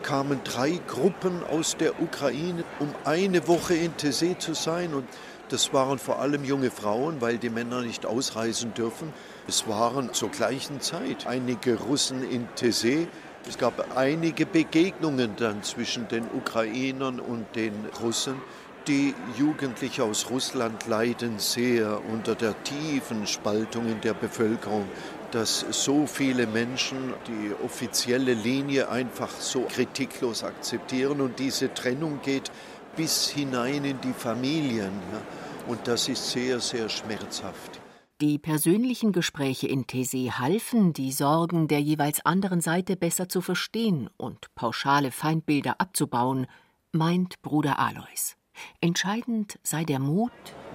kamen 0.03 0.39
drei 0.43 0.79
Gruppen 0.87 1.43
aus 1.45 1.77
der 1.77 1.99
Ukraine, 2.01 2.63
um 2.79 2.93
eine 3.05 3.47
Woche 3.47 3.73
in 3.73 3.93
Tessé 3.93 4.37
zu 4.37 4.53
sein. 4.53 4.93
Und 4.93 5.07
das 5.49 5.73
waren 5.73 5.97
vor 5.97 6.19
allem 6.19 6.43
junge 6.43 6.69
Frauen, 6.69 7.21
weil 7.21 7.37
die 7.37 7.49
Männer 7.49 7.81
nicht 7.81 8.05
ausreisen 8.05 8.73
dürfen. 8.73 9.13
Es 9.47 9.67
waren 9.67 10.13
zur 10.13 10.29
gleichen 10.29 10.81
Zeit 10.81 11.25
einige 11.25 11.79
Russen 11.79 12.29
in 12.29 12.47
Tessé. 12.55 13.07
Es 13.47 13.57
gab 13.57 13.97
einige 13.97 14.45
Begegnungen 14.45 15.35
dann 15.37 15.63
zwischen 15.63 16.07
den 16.07 16.25
Ukrainern 16.33 17.19
und 17.19 17.45
den 17.55 17.73
Russen. 18.01 18.35
Die 18.87 19.15
Jugendlichen 19.37 20.01
aus 20.01 20.29
Russland 20.29 20.87
leiden 20.87 21.39
sehr 21.39 22.01
unter 22.11 22.35
der 22.35 22.61
tiefen 22.63 23.25
Spaltung 23.25 23.87
in 23.87 24.01
der 24.01 24.13
Bevölkerung, 24.13 24.89
dass 25.31 25.65
so 25.69 26.05
viele 26.05 26.47
Menschen 26.47 27.13
die 27.25 27.53
offizielle 27.63 28.33
Linie 28.33 28.89
einfach 28.89 29.29
so 29.29 29.61
kritiklos 29.61 30.43
akzeptieren 30.43 31.21
und 31.21 31.39
diese 31.39 31.73
Trennung 31.73 32.19
geht 32.23 32.51
bis 32.97 33.29
hinein 33.29 33.85
in 33.85 34.01
die 34.01 34.11
Familien. 34.11 34.91
Und 35.67 35.87
das 35.87 36.09
ist 36.09 36.31
sehr, 36.31 36.59
sehr 36.59 36.89
schmerzhaft. 36.89 37.79
Die 38.19 38.37
persönlichen 38.37 39.13
Gespräche 39.13 39.67
in 39.67 39.85
Tessé 39.85 40.31
halfen, 40.31 40.91
die 40.91 41.13
Sorgen 41.13 41.69
der 41.69 41.79
jeweils 41.79 42.25
anderen 42.25 42.59
Seite 42.59 42.97
besser 42.97 43.29
zu 43.29 43.39
verstehen 43.39 44.09
und 44.17 44.53
pauschale 44.55 45.11
Feindbilder 45.11 45.79
abzubauen, 45.79 46.47
meint 46.91 47.41
Bruder 47.41 47.79
Alois. 47.79 48.35
Entscheidend 48.81 49.59
sei 49.63 49.83
der 49.83 49.99
Mut, 49.99 50.31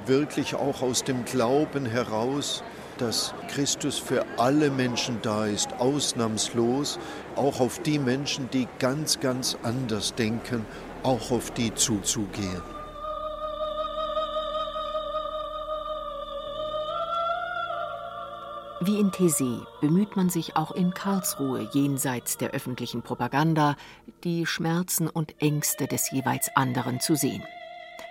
wirklich 0.07 0.55
auch 0.55 0.83
aus 0.83 1.05
dem 1.05 1.25
Glauben 1.25 1.87
heraus, 1.87 2.63
dass 2.99 3.35
Christus 3.49 3.99
für 3.99 4.25
alle 4.37 4.71
Menschen 4.71 5.19
da 5.23 5.47
ist, 5.47 5.73
ausnahmslos, 5.75 6.99
auch 7.37 7.61
auf 7.61 7.81
die 7.81 7.99
Menschen, 7.99 8.51
die 8.51 8.67
ganz, 8.79 9.21
ganz 9.21 9.57
anders 9.63 10.15
denken, 10.15 10.67
auch 11.03 11.31
auf 11.31 11.51
die 11.53 11.73
zuzugehen. 11.75 12.63
Wie 18.81 19.01
in 19.01 19.11
Thésée 19.11 19.61
bemüht 19.81 20.17
man 20.17 20.31
sich 20.31 20.57
auch 20.57 20.71
in 20.71 20.95
Karlsruhe 20.95 21.69
jenseits 21.73 22.39
der 22.39 22.51
öffentlichen 22.53 23.03
Propaganda, 23.03 23.77
die 24.23 24.47
Schmerzen 24.47 25.09
und 25.09 25.35
Ängste 25.43 25.89
des 25.89 26.13
jeweils 26.13 26.49
anderen 26.55 27.01
zu 27.01 27.17
sehen. 27.17 27.43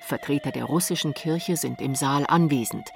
Vertreter 0.08 0.52
der 0.52 0.64
russischen 0.64 1.14
Kirche 1.14 1.58
sind 1.58 1.82
im 1.82 1.94
Saal 1.94 2.26
anwesend, 2.28 2.92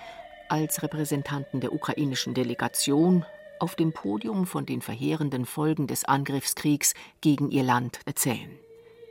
als 0.48 0.82
Repräsentanten 0.82 1.60
der 1.60 1.74
ukrainischen 1.74 2.34
Delegation 2.34 3.26
auf 3.60 3.76
dem 3.76 3.92
Podium 3.92 4.48
von 4.48 4.66
den 4.66 4.82
verheerenden 4.82 5.46
Folgen 5.46 5.88
des 5.88 6.06
Angriffskriegs 6.06 6.94
gegen 7.20 7.52
ihr 7.52 7.64
Land 7.64 8.00
erzählen. 8.06 8.58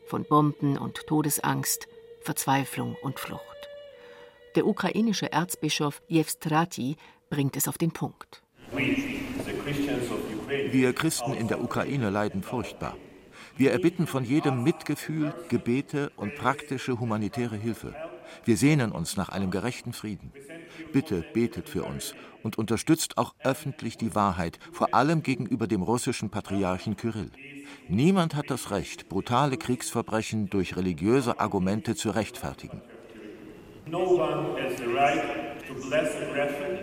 Von 0.07 0.25
Bomben 0.25 0.79
und 0.79 1.07
Todesangst, 1.07 1.89
Verzweiflung 2.23 2.97
und 3.03 3.21
Flucht. 3.21 3.69
Der 4.57 4.67
ukrainische 4.67 5.31
Erzbischof 5.31 6.01
Jewstrati 6.09 6.97
bringt 7.29 7.55
es 7.59 7.69
auf 7.69 7.77
den 7.77 7.93
Punkt. 7.93 8.43
Wir 10.71 10.95
Christen 10.95 11.35
in 11.35 11.49
der 11.49 11.63
Ukraine 11.63 12.09
leiden 12.09 12.43
furchtbar. 12.43 12.97
Wir 13.61 13.73
erbitten 13.73 14.07
von 14.07 14.25
jedem 14.25 14.63
Mitgefühl, 14.63 15.35
Gebete 15.51 16.11
und 16.17 16.35
praktische 16.35 16.99
humanitäre 16.99 17.57
Hilfe. 17.57 17.95
Wir 18.47 18.57
sehnen 18.57 18.91
uns 18.91 19.19
nach 19.19 19.29
einem 19.29 19.51
gerechten 19.51 19.93
Frieden. 19.93 20.33
Bitte 20.95 21.23
betet 21.35 21.69
für 21.69 21.83
uns 21.83 22.15
und 22.43 22.57
unterstützt 22.57 23.19
auch 23.19 23.35
öffentlich 23.45 23.99
die 23.99 24.15
Wahrheit, 24.15 24.59
vor 24.73 24.95
allem 24.95 25.23
gegenüber 25.23 25.67
dem 25.67 25.83
russischen 25.83 26.31
Patriarchen 26.31 26.97
Kyrill. 26.97 27.31
Niemand 27.87 28.35
hat 28.35 28.49
das 28.49 28.71
Recht, 28.71 29.11
brutale 29.11 29.59
Kriegsverbrechen 29.59 30.49
durch 30.49 30.75
religiöse 30.79 31.39
Argumente 31.39 31.95
zu 31.95 32.13
rechtfertigen. 32.13 32.81
No 33.85 33.99
one 33.99 34.57
has 34.59 34.79
the 34.79 34.87
right 34.87 35.23
to 35.69 35.75
bless 35.87 36.17
aggression, 36.17 36.79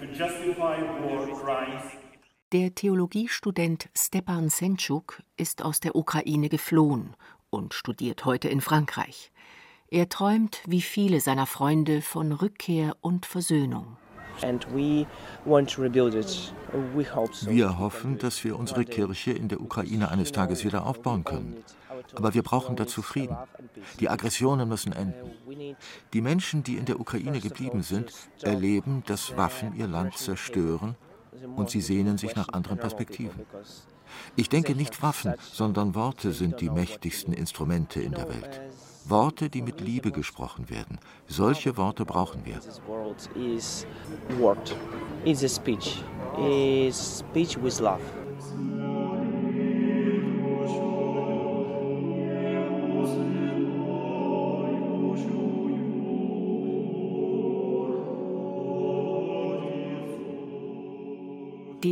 to 0.00 0.06
justify 0.06 0.82
war 1.04 1.28
crimes. 1.40 2.05
Der 2.52 2.72
Theologiestudent 2.76 3.88
Stepan 3.92 4.50
Senchuk 4.50 5.20
ist 5.36 5.64
aus 5.64 5.80
der 5.80 5.96
Ukraine 5.96 6.48
geflohen 6.48 7.16
und 7.50 7.74
studiert 7.74 8.24
heute 8.24 8.48
in 8.48 8.60
Frankreich. 8.60 9.32
Er 9.90 10.08
träumt, 10.08 10.62
wie 10.64 10.80
viele 10.80 11.20
seiner 11.20 11.46
Freunde, 11.46 12.02
von 12.02 12.30
Rückkehr 12.30 12.94
und 13.00 13.26
Versöhnung. 13.26 13.96
Wir 17.48 17.78
hoffen, 17.80 18.18
dass 18.18 18.44
wir 18.44 18.56
unsere 18.56 18.84
Kirche 18.84 19.32
in 19.32 19.48
der 19.48 19.60
Ukraine 19.60 20.08
eines 20.12 20.30
Tages 20.30 20.64
wieder 20.64 20.86
aufbauen 20.86 21.24
können. 21.24 21.64
Aber 22.14 22.32
wir 22.32 22.44
brauchen 22.44 22.76
dazu 22.76 23.02
Frieden. 23.02 23.36
Die 23.98 24.08
Aggressionen 24.08 24.68
müssen 24.68 24.92
enden. 24.92 25.32
Die 26.12 26.20
Menschen, 26.20 26.62
die 26.62 26.76
in 26.76 26.84
der 26.84 27.00
Ukraine 27.00 27.40
geblieben 27.40 27.82
sind, 27.82 28.12
erleben, 28.40 29.02
dass 29.06 29.36
Waffen 29.36 29.74
ihr 29.74 29.88
Land 29.88 30.16
zerstören 30.16 30.94
und 31.56 31.70
sie 31.70 31.80
sehnen 31.80 32.18
sich 32.18 32.34
nach 32.36 32.48
anderen 32.50 32.78
Perspektiven. 32.78 33.40
Ich 34.36 34.48
denke, 34.48 34.74
nicht 34.74 35.02
Waffen, 35.02 35.34
sondern 35.52 35.94
Worte 35.94 36.32
sind 36.32 36.60
die 36.60 36.70
mächtigsten 36.70 37.32
Instrumente 37.32 38.00
in 38.00 38.12
der 38.12 38.28
Welt. 38.28 38.60
Worte, 39.08 39.48
die 39.48 39.62
mit 39.62 39.80
Liebe 39.80 40.10
gesprochen 40.10 40.68
werden. 40.68 40.98
Solche 41.28 41.76
Worte 41.76 42.04
brauchen 42.04 42.44
wir. 42.44 42.60
Speech. 45.48 46.02
Speech 46.92 47.62
with 47.62 47.80
love. 47.80 48.00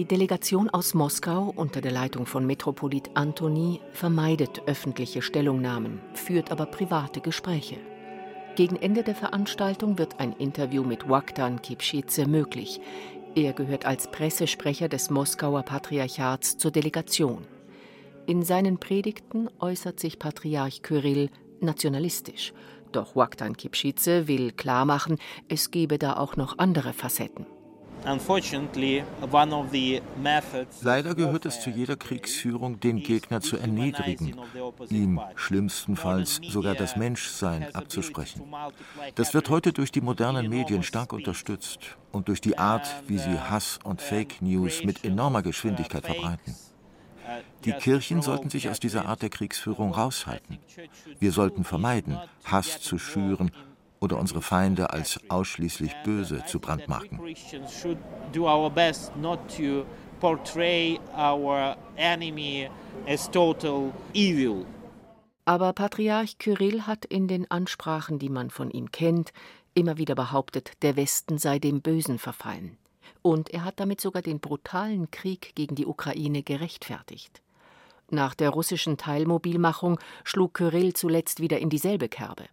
Die 0.05 0.09
Delegation 0.09 0.69
aus 0.69 0.93
Moskau 0.93 1.51
unter 1.57 1.81
der 1.81 1.91
Leitung 1.91 2.27
von 2.27 2.45
Metropolit 2.47 3.13
Antoni 3.15 3.81
vermeidet 3.93 4.61
öffentliche 4.67 5.23
Stellungnahmen, 5.23 5.99
führt 6.13 6.51
aber 6.51 6.67
private 6.67 7.23
Gespräche. 7.23 7.79
Gegen 8.55 8.77
Ende 8.77 9.03
der 9.03 9.15
Veranstaltung 9.15 9.97
wird 9.97 10.21
ein 10.21 10.35
Interview 10.35 10.85
mit 10.85 11.09
Waktan 11.09 11.63
Kipschitze 11.63 12.29
möglich. 12.29 12.83
Er 13.35 13.55
gehört 13.55 13.87
als 13.87 14.11
Pressesprecher 14.11 14.91
des 14.91 15.09
Moskauer 15.09 15.63
Patriarchats 15.63 16.59
zur 16.59 16.71
Delegation. 16.71 17.47
In 18.27 18.43
seinen 18.43 18.77
Predigten 18.77 19.49
äußert 19.59 20.01
sich 20.01 20.19
Patriarch 20.19 20.83
Kyrill 20.83 21.31
nationalistisch. 21.61 22.53
Doch 22.93 23.17
Waktan 23.17 23.57
Kipschitze 23.57 24.29
will 24.29 24.53
klarmachen, 24.53 25.17
es 25.49 25.71
gebe 25.71 25.99
da 25.99 26.19
auch 26.19 26.37
noch 26.37 26.59
andere 26.59 26.93
Facetten. 26.93 27.47
Leider 30.83 31.15
gehört 31.15 31.47
es 31.47 31.61
zu 31.61 31.71
jeder 31.71 31.97
Kriegsführung, 31.97 32.81
den 32.81 33.03
Gegner 33.03 33.41
zu 33.41 33.57
erniedrigen, 33.57 34.37
ihm 34.91 35.21
schlimmstenfalls 35.37 36.41
sogar 36.49 36.75
das 36.75 36.97
Menschsein 36.97 37.75
abzusprechen. 37.75 38.43
Das 39.15 39.35
wird 39.35 39.49
heute 39.49 39.73
durch 39.73 39.91
die 39.91 40.01
modernen 40.01 40.49
Medien 40.49 40.83
stark 40.83 41.13
unterstützt 41.13 41.97
und 42.13 42.29
durch 42.29 42.41
die 42.41 42.59
Art, 42.59 43.03
wie 43.07 43.19
sie 43.19 43.39
Hass 43.39 43.79
und 43.85 44.03
Fake 44.03 44.43
News 44.43 44.85
mit 44.85 45.05
enormer 45.05 45.43
Geschwindigkeit 45.43 46.05
verbreiten. 46.05 46.55
Die 47.65 47.73
Kirchen 47.73 48.21
sollten 48.21 48.51
sich 48.51 48.69
aus 48.69 48.81
dieser 48.81 49.07
Art 49.07 49.23
der 49.23 49.31
Kriegsführung 49.31 49.93
raushalten. 49.93 50.59
Wir 51.19 51.33
sollten 51.33 51.65
vermeiden, 51.65 52.19
Hass 52.45 52.81
zu 52.81 52.99
schüren 52.99 53.51
oder 54.05 54.19
unsere 54.19 54.43
Feinde 54.43 54.91
als 54.91 55.19
ausschließlich 55.29 55.93
böse 56.05 56.45
zu 56.47 56.61
brandmarken. 56.61 57.19
Aber 65.47 65.73
Patriarch 65.73 66.39
Kyrill 66.39 66.83
hat 66.83 67.05
in 67.05 67.29
den 67.29 67.51
Ansprachen, 67.51 68.19
die 68.19 68.31
man 68.31 68.51
von 68.51 68.71
ihm 68.71 68.91
kennt, 68.93 69.33
immer 69.75 69.99
wieder 69.99 70.15
behauptet, 70.15 70.73
der 70.83 70.97
Westen 70.97 71.39
sei 71.39 71.59
dem 71.59 71.83
Bösen 71.83 72.19
verfallen. 72.19 72.79
Und 73.23 73.51
er 73.51 73.65
hat 73.65 73.81
damit 73.81 74.01
sogar 74.01 74.23
den 74.23 74.41
brutalen 74.41 75.11
Krieg 75.11 75.55
gegen 75.55 75.75
die 75.75 75.87
Ukraine 75.87 76.43
gerechtfertigt. 76.43 77.43
Nach 78.11 78.35
der 78.35 78.51
russischen 78.51 78.97
Teilmobilmachung 78.97 79.99
schlug 80.25 80.55
Kyrill 80.55 80.95
zuletzt 80.95 81.41
wieder 81.41 81.59
in 81.59 81.71
dieselbe 81.71 82.09
Kerbe. 82.09 82.45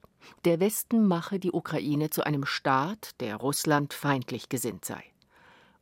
Der 0.46 0.60
Westen 0.60 1.08
mache 1.08 1.40
die 1.40 1.52
Ukraine 1.52 2.10
zu 2.10 2.24
einem 2.24 2.46
Staat, 2.46 3.20
der 3.20 3.36
Russland 3.36 3.94
feindlich 3.94 4.50
gesinnt 4.50 4.86
sei. 4.86 5.04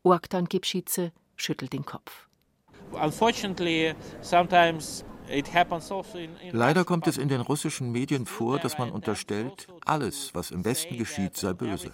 Uaktan 0.03 0.47
Kipschitze 0.49 1.11
schüttelt 1.35 1.73
den 1.73 1.85
Kopf. 1.85 2.27
Also 2.93 3.29
Leider 6.51 6.85
kommt 6.85 7.07
es 7.07 7.17
in 7.17 7.27
den 7.29 7.41
russischen 7.41 7.91
Medien 7.91 8.25
vor, 8.25 8.59
dass 8.59 8.77
man 8.77 8.91
unterstellt, 8.91 9.67
alles, 9.85 10.33
was 10.33 10.51
im 10.51 10.65
Westen 10.65 10.97
geschieht, 10.97 11.37
sei 11.37 11.53
böse. 11.53 11.91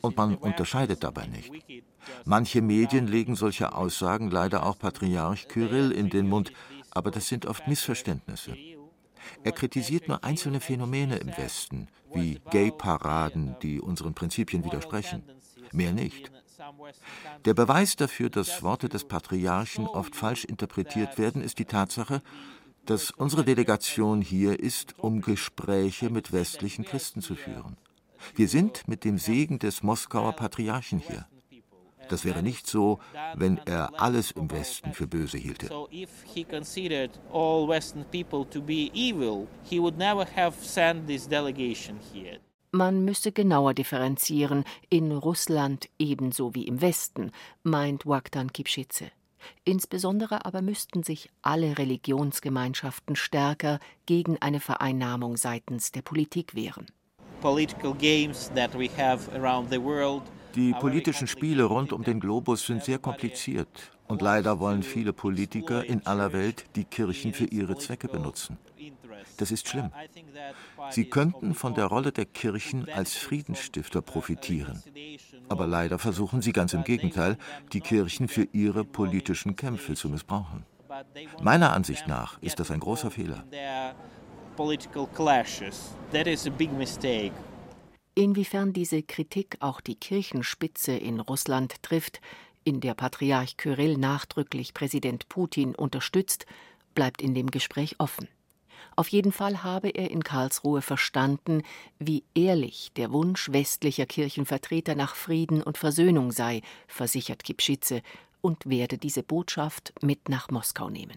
Und 0.00 0.16
man 0.16 0.36
unterscheidet 0.36 1.04
dabei 1.04 1.26
nicht. 1.26 1.52
Manche 2.24 2.62
Medien 2.62 3.06
legen 3.06 3.36
solche 3.36 3.74
Aussagen 3.74 4.30
leider 4.30 4.64
auch 4.64 4.78
Patriarch 4.78 5.48
Kyrill 5.48 5.92
in 5.92 6.08
den 6.08 6.28
Mund, 6.28 6.52
aber 6.90 7.10
das 7.10 7.28
sind 7.28 7.46
oft 7.46 7.68
Missverständnisse. 7.68 8.56
Er 9.44 9.52
kritisiert 9.52 10.08
nur 10.08 10.24
einzelne 10.24 10.60
Phänomene 10.60 11.16
im 11.16 11.36
Westen, 11.36 11.88
wie 12.12 12.40
Gay-Paraden, 12.50 13.56
die 13.62 13.80
unseren 13.80 14.14
Prinzipien 14.14 14.64
widersprechen. 14.64 15.22
Mehr 15.72 15.92
nicht. 15.92 16.30
Der 17.44 17.54
Beweis 17.54 17.96
dafür, 17.96 18.30
dass 18.30 18.62
Worte 18.62 18.88
des 18.88 19.04
Patriarchen 19.04 19.86
oft 19.86 20.14
falsch 20.14 20.44
interpretiert 20.44 21.18
werden, 21.18 21.42
ist 21.42 21.58
die 21.58 21.64
Tatsache, 21.64 22.22
dass 22.86 23.10
unsere 23.10 23.44
Delegation 23.44 24.22
hier 24.22 24.58
ist, 24.58 24.98
um 24.98 25.20
Gespräche 25.20 26.10
mit 26.10 26.32
westlichen 26.32 26.84
Christen 26.84 27.20
zu 27.20 27.34
führen. 27.34 27.76
Wir 28.34 28.48
sind 28.48 28.86
mit 28.86 29.04
dem 29.04 29.18
Segen 29.18 29.58
des 29.58 29.82
Moskauer 29.82 30.32
Patriarchen 30.32 30.98
hier. 30.98 31.26
Das 32.08 32.24
wäre 32.24 32.42
nicht 32.42 32.66
so, 32.66 32.98
wenn 33.34 33.58
er 33.64 34.00
alles 34.00 34.32
im 34.32 34.50
Westen 34.50 34.92
für 34.92 35.06
böse 35.06 35.38
hielte. 35.38 35.70
Man 42.74 43.04
müsse 43.04 43.32
genauer 43.32 43.74
differenzieren, 43.74 44.64
in 44.88 45.12
Russland 45.12 45.88
ebenso 45.98 46.54
wie 46.54 46.66
im 46.66 46.80
Westen, 46.80 47.30
meint 47.62 48.06
Waktan 48.06 48.52
Kipschitze. 48.52 49.10
Insbesondere 49.64 50.44
aber 50.44 50.62
müssten 50.62 51.02
sich 51.02 51.30
alle 51.42 51.78
Religionsgemeinschaften 51.78 53.16
stärker 53.16 53.78
gegen 54.06 54.38
eine 54.40 54.60
Vereinnahmung 54.60 55.36
seitens 55.36 55.92
der 55.92 56.02
Politik 56.02 56.54
wehren. 56.54 56.86
Political 57.40 57.94
games 57.94 58.50
that 58.54 58.72
we 58.74 58.88
have 58.96 59.30
around 59.34 59.70
the 59.70 59.82
world 59.82 60.22
die 60.54 60.72
politischen 60.72 61.26
Spiele 61.26 61.64
rund 61.64 61.92
um 61.92 62.02
den 62.02 62.20
Globus 62.20 62.66
sind 62.66 62.84
sehr 62.84 62.98
kompliziert 62.98 63.92
und 64.08 64.22
leider 64.22 64.60
wollen 64.60 64.82
viele 64.82 65.12
Politiker 65.12 65.84
in 65.84 66.06
aller 66.06 66.32
Welt 66.32 66.64
die 66.76 66.84
Kirchen 66.84 67.32
für 67.32 67.46
ihre 67.46 67.76
Zwecke 67.78 68.08
benutzen. 68.08 68.58
Das 69.38 69.50
ist 69.50 69.68
schlimm. 69.68 69.90
Sie 70.90 71.06
könnten 71.06 71.54
von 71.54 71.74
der 71.74 71.86
Rolle 71.86 72.12
der 72.12 72.26
Kirchen 72.26 72.88
als 72.88 73.16
Friedensstifter 73.16 74.02
profitieren. 74.02 74.82
Aber 75.48 75.66
leider 75.66 75.98
versuchen 75.98 76.42
sie 76.42 76.52
ganz 76.52 76.74
im 76.74 76.84
Gegenteil, 76.84 77.38
die 77.72 77.80
Kirchen 77.80 78.28
für 78.28 78.46
ihre 78.52 78.84
politischen 78.84 79.56
Kämpfe 79.56 79.94
zu 79.94 80.08
missbrauchen. 80.08 80.64
Meiner 81.40 81.72
Ansicht 81.72 82.06
nach 82.06 82.40
ist 82.42 82.60
das 82.60 82.70
ein 82.70 82.80
großer 82.80 83.10
Fehler. 83.10 83.44
Inwiefern 88.14 88.72
diese 88.74 89.02
Kritik 89.02 89.56
auch 89.60 89.80
die 89.80 89.94
Kirchenspitze 89.94 90.92
in 90.92 91.18
Russland 91.20 91.82
trifft, 91.82 92.20
in 92.62 92.80
der 92.80 92.94
Patriarch 92.94 93.56
Kyrill 93.56 93.96
nachdrücklich 93.96 94.74
Präsident 94.74 95.28
Putin 95.28 95.74
unterstützt, 95.74 96.46
bleibt 96.94 97.22
in 97.22 97.34
dem 97.34 97.50
Gespräch 97.50 97.96
offen. 97.98 98.28
Auf 98.96 99.08
jeden 99.08 99.32
Fall 99.32 99.62
habe 99.62 99.88
er 99.88 100.10
in 100.10 100.22
Karlsruhe 100.22 100.82
verstanden, 100.82 101.62
wie 101.98 102.24
ehrlich 102.34 102.92
der 102.96 103.12
Wunsch 103.12 103.50
westlicher 103.50 104.04
Kirchenvertreter 104.04 104.94
nach 104.94 105.14
Frieden 105.14 105.62
und 105.62 105.78
Versöhnung 105.78 106.32
sei, 106.32 106.60
versichert 106.86 107.44
Kipschitze, 107.44 108.02
und 108.42 108.68
werde 108.68 108.98
diese 108.98 109.22
Botschaft 109.22 109.94
mit 110.02 110.28
nach 110.28 110.50
Moskau 110.50 110.90
nehmen. 110.90 111.16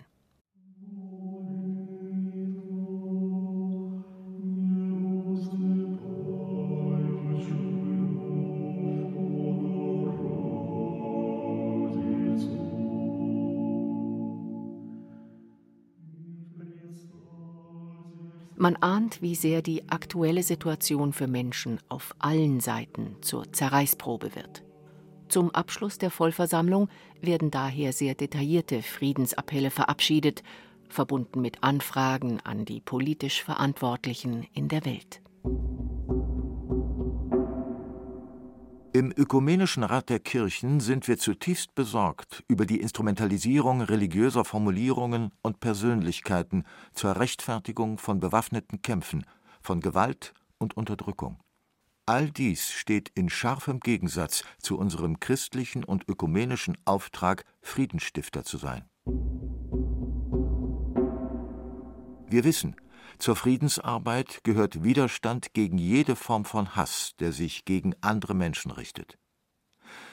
Man 18.66 18.78
ahnt, 18.78 19.22
wie 19.22 19.36
sehr 19.36 19.62
die 19.62 19.88
aktuelle 19.90 20.42
Situation 20.42 21.14
für 21.14 21.28
Menschen 21.28 21.80
auf 21.88 22.16
allen 22.18 22.62
Seiten 22.62 23.16
zur 23.22 23.54
Zerreißprobe 23.54 24.34
wird. 24.34 24.64
Zum 25.30 25.54
Abschluss 25.54 26.00
der 26.00 26.10
Vollversammlung 26.10 26.90
werden 27.22 27.52
daher 27.52 27.94
sehr 27.94 28.16
detaillierte 28.16 28.82
Friedensappelle 28.82 29.70
verabschiedet, 29.70 30.42
verbunden 30.90 31.42
mit 31.42 31.64
Anfragen 31.64 32.40
an 32.44 32.66
die 32.66 32.82
politisch 32.82 33.44
Verantwortlichen 33.44 34.48
in 34.56 34.68
der 34.68 34.84
Welt. 34.84 35.22
Im 38.96 39.12
Ökumenischen 39.12 39.84
Rat 39.84 40.08
der 40.08 40.20
Kirchen 40.20 40.80
sind 40.80 41.10
wir 41.10 41.18
zutiefst 41.18 41.76
besorgt 41.76 42.46
über 42.48 42.66
die 42.66 42.80
Instrumentalisierung 42.80 43.82
religiöser 43.82 44.46
Formulierungen 44.46 45.34
und 45.42 45.60
Persönlichkeiten 45.60 46.64
zur 46.94 47.20
Rechtfertigung 47.20 47.98
von 47.98 48.22
bewaffneten 48.22 48.82
Kämpfen, 48.82 49.26
von 49.62 49.82
Gewalt 49.82 50.34
und 50.60 50.78
Unterdrückung. 50.78 51.42
All 52.06 52.32
dies 52.32 52.72
steht 52.72 53.12
in 53.16 53.28
scharfem 53.28 53.82
Gegensatz 53.82 54.46
zu 54.60 54.78
unserem 54.78 55.20
christlichen 55.20 55.84
und 55.84 56.08
ökumenischen 56.08 56.78
Auftrag, 56.86 57.44
Friedensstifter 57.62 58.46
zu 58.46 58.58
sein. 58.58 58.86
Wir 62.30 62.46
wissen, 62.46 62.78
zur 63.20 63.36
Friedensarbeit 63.36 64.44
gehört 64.44 64.84
Widerstand 64.84 65.54
gegen 65.54 65.78
jede 65.78 66.16
Form 66.16 66.46
von 66.46 66.76
Hass, 66.76 67.14
der 67.20 67.32
sich 67.32 67.66
gegen 67.66 67.94
andere 68.02 68.34
Menschen 68.34 68.72
richtet. 68.72 69.18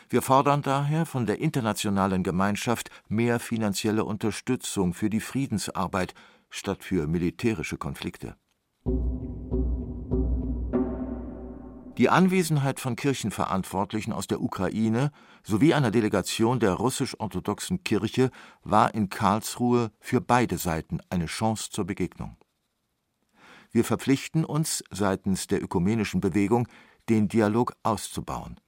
Wir 0.09 0.23
fordern 0.23 0.63
daher 0.63 1.07
von 1.07 1.27
der 1.27 1.41
internationalen 1.41 2.23
Gemeinschaft 2.23 2.91
mehr 3.09 3.41
finanzielle 3.41 4.05
Unterstützung 4.05 4.93
für 4.93 5.09
die 5.09 5.21
Friedensarbeit 5.21 6.15
statt 6.51 6.85
für 6.85 7.07
militärische 7.07 7.79
Konflikte. 7.79 8.37
Die 11.99 12.09
Anwesenheit 12.09 12.81
von 12.81 12.97
Kirchenverantwortlichen 12.97 14.13
aus 14.13 14.27
der 14.27 14.41
Ukraine 14.41 15.13
sowie 15.45 15.75
einer 15.75 15.91
Delegation 15.91 16.59
der 16.59 16.73
russisch-orthodoxen 16.73 17.85
Kirche 17.85 18.31
war 18.65 18.95
in 18.95 19.11
Karlsruhe 19.11 19.93
für 20.01 20.21
beide 20.21 20.59
Seiten 20.59 21.01
eine 21.11 21.27
Chance 21.27 21.71
zur 21.71 21.85
Begegnung. 21.85 22.37
Wir 23.73 23.85
verpflichten 23.85 24.45
uns 24.45 24.85
seitens 24.91 25.47
der 25.47 25.63
ökumenischen 25.63 26.21
Bewegung, 26.21 26.69
den 27.09 27.29
Dialog 27.29 27.75
auszubauen. 27.83 28.61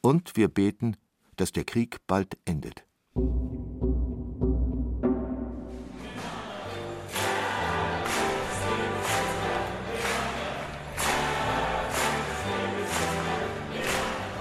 Und 0.00 0.36
wir 0.36 0.48
beten, 0.48 0.96
dass 1.34 1.50
der 1.50 1.64
Krieg 1.64 1.98
bald 2.06 2.38
endet. 2.44 2.84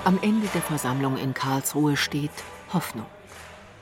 Am 0.04 0.20
Ende 0.22 0.48
der 0.54 0.62
Versammlung 0.62 1.18
in 1.18 1.34
Karlsruhe 1.34 1.98
steht 1.98 2.30
Hoffnung. 2.72 3.08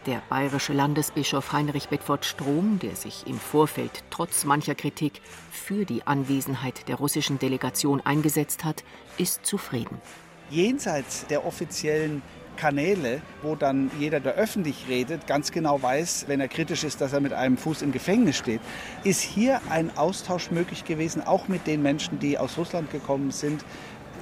Der 0.06 0.22
bayerische 0.28 0.74
Landesbischof 0.74 1.54
Heinrich 1.54 1.88
Bedford 1.88 2.26
Strom, 2.26 2.78
der 2.78 2.94
sich 2.98 3.26
im 3.26 3.39
Vorfeld 3.39 4.04
trotz 4.10 4.44
mancher 4.44 4.76
Kritik 4.76 5.22
für 5.50 5.86
die 5.86 6.06
Anwesenheit 6.06 6.89
der 6.89 6.98
russischen 6.98 7.39
Delegation 7.39 8.02
eingesetzt 8.02 8.66
hat, 8.66 8.84
ist 9.18 9.46
zufrieden. 9.46 10.02
Jenseits 10.50 11.26
der 11.28 11.46
offiziellen 11.46 12.22
Kanäle, 12.58 13.22
wo 13.42 13.56
dann 13.56 13.92
jeder, 13.98 14.20
der 14.20 14.34
öffentlich 14.34 14.86
redet, 14.89 15.26
ganz 15.26 15.52
genau 15.52 15.82
weiß, 15.82 16.26
wenn 16.28 16.42
er 16.42 16.50
kritisch 16.50 16.84
ist, 16.84 17.00
dass 17.00 17.13
er 17.13 17.22
mit 17.22 17.34
einem 17.34 17.58
Fuß 17.58 17.82
im 17.82 17.92
Gefängnis 17.92 18.38
steht, 18.38 18.62
ist 19.04 19.22
hier 19.22 19.62
ein 19.70 19.96
Austausch 19.98 20.52
möglich 20.52 20.86
gewesen, 20.86 21.22
auch 21.22 21.48
mit 21.48 21.66
den 21.66 21.82
Menschen, 21.82 22.20
die 22.20 22.38
aus 22.38 22.58
Russland 22.58 22.92
gekommen 22.92 23.32
sind, 23.32 23.63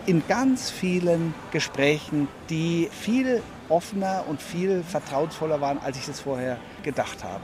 in 0.06 0.24
ganz 0.28 0.70
vielen 0.70 1.34
Gesprächen, 1.52 2.28
die 2.50 2.90
viel 2.92 3.42
offener 3.70 4.26
und 4.28 4.42
viel 4.42 4.84
vertrauensvoller 4.84 5.62
waren, 5.62 5.80
als 5.80 5.98
ich 5.98 6.08
es 6.08 6.20
vorher 6.20 6.58
gedacht 6.84 7.24
habe. 7.24 7.44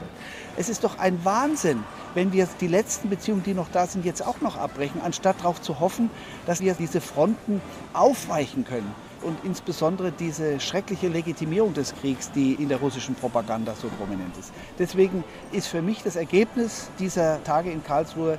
Es 0.56 0.68
ist 0.68 0.84
doch 0.84 0.98
ein 0.98 1.24
Wahnsinn, 1.24 1.84
wenn 2.14 2.32
wir 2.32 2.48
die 2.60 2.66
letzten 2.66 3.08
Beziehungen, 3.08 3.42
die 3.42 3.54
noch 3.54 3.68
da 3.72 3.86
sind, 3.86 4.04
jetzt 4.04 4.26
auch 4.26 4.40
noch 4.40 4.56
abbrechen, 4.56 5.00
anstatt 5.02 5.40
darauf 5.40 5.62
zu 5.62 5.80
hoffen, 5.80 6.10
dass 6.46 6.60
wir 6.60 6.74
diese 6.74 7.00
Fronten 7.00 7.60
aufweichen 7.94 8.64
können. 8.64 8.92
Und 9.22 9.36
insbesondere 9.44 10.12
diese 10.12 10.60
schreckliche 10.60 11.08
Legitimierung 11.08 11.74
des 11.74 11.94
Kriegs, 11.94 12.30
die 12.30 12.52
in 12.52 12.68
der 12.68 12.78
russischen 12.78 13.16
Propaganda 13.16 13.74
so 13.74 13.88
prominent 13.88 14.36
ist. 14.36 14.52
Deswegen 14.78 15.24
ist 15.50 15.66
für 15.66 15.82
mich 15.82 16.02
das 16.02 16.14
Ergebnis 16.14 16.88
dieser 17.00 17.42
Tage 17.42 17.70
in 17.70 17.82
Karlsruhe 17.82 18.38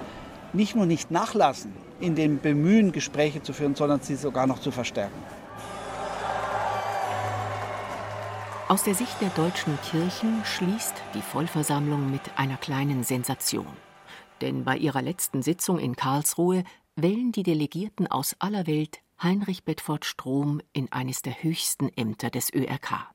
nicht 0.53 0.75
nur 0.75 0.85
nicht 0.85 1.11
nachlassen 1.11 1.73
in 1.99 2.15
dem 2.15 2.39
Bemühen, 2.39 2.91
Gespräche 2.91 3.41
zu 3.41 3.53
führen, 3.53 3.75
sondern 3.75 4.01
sie 4.01 4.15
sogar 4.15 4.47
noch 4.47 4.59
zu 4.59 4.71
verstärken. 4.71 5.21
Aus 8.67 8.83
der 8.83 8.93
Sicht 8.93 9.19
der 9.19 9.29
deutschen 9.29 9.79
Kirchen 9.81 10.45
schließt 10.45 10.93
die 11.15 11.21
Vollversammlung 11.21 12.11
mit 12.11 12.21
einer 12.37 12.57
kleinen 12.57 13.03
Sensation. 13.03 13.65
Denn 14.41 14.63
bei 14.63 14.77
ihrer 14.77 15.01
letzten 15.01 15.41
Sitzung 15.41 15.79
in 15.79 15.95
Karlsruhe 15.95 16.63
wählen 16.95 17.31
die 17.31 17.43
Delegierten 17.43 18.05
aus 18.07 18.35
aller 18.39 18.67
Welt 18.67 18.99
Heinrich 19.21 19.63
Bedford 19.63 20.05
Strom 20.05 20.61
in 20.71 20.91
eines 20.91 21.23
der 21.23 21.43
höchsten 21.43 21.89
Ämter 21.97 22.29
des 22.29 22.53
ÖRK. 22.53 23.09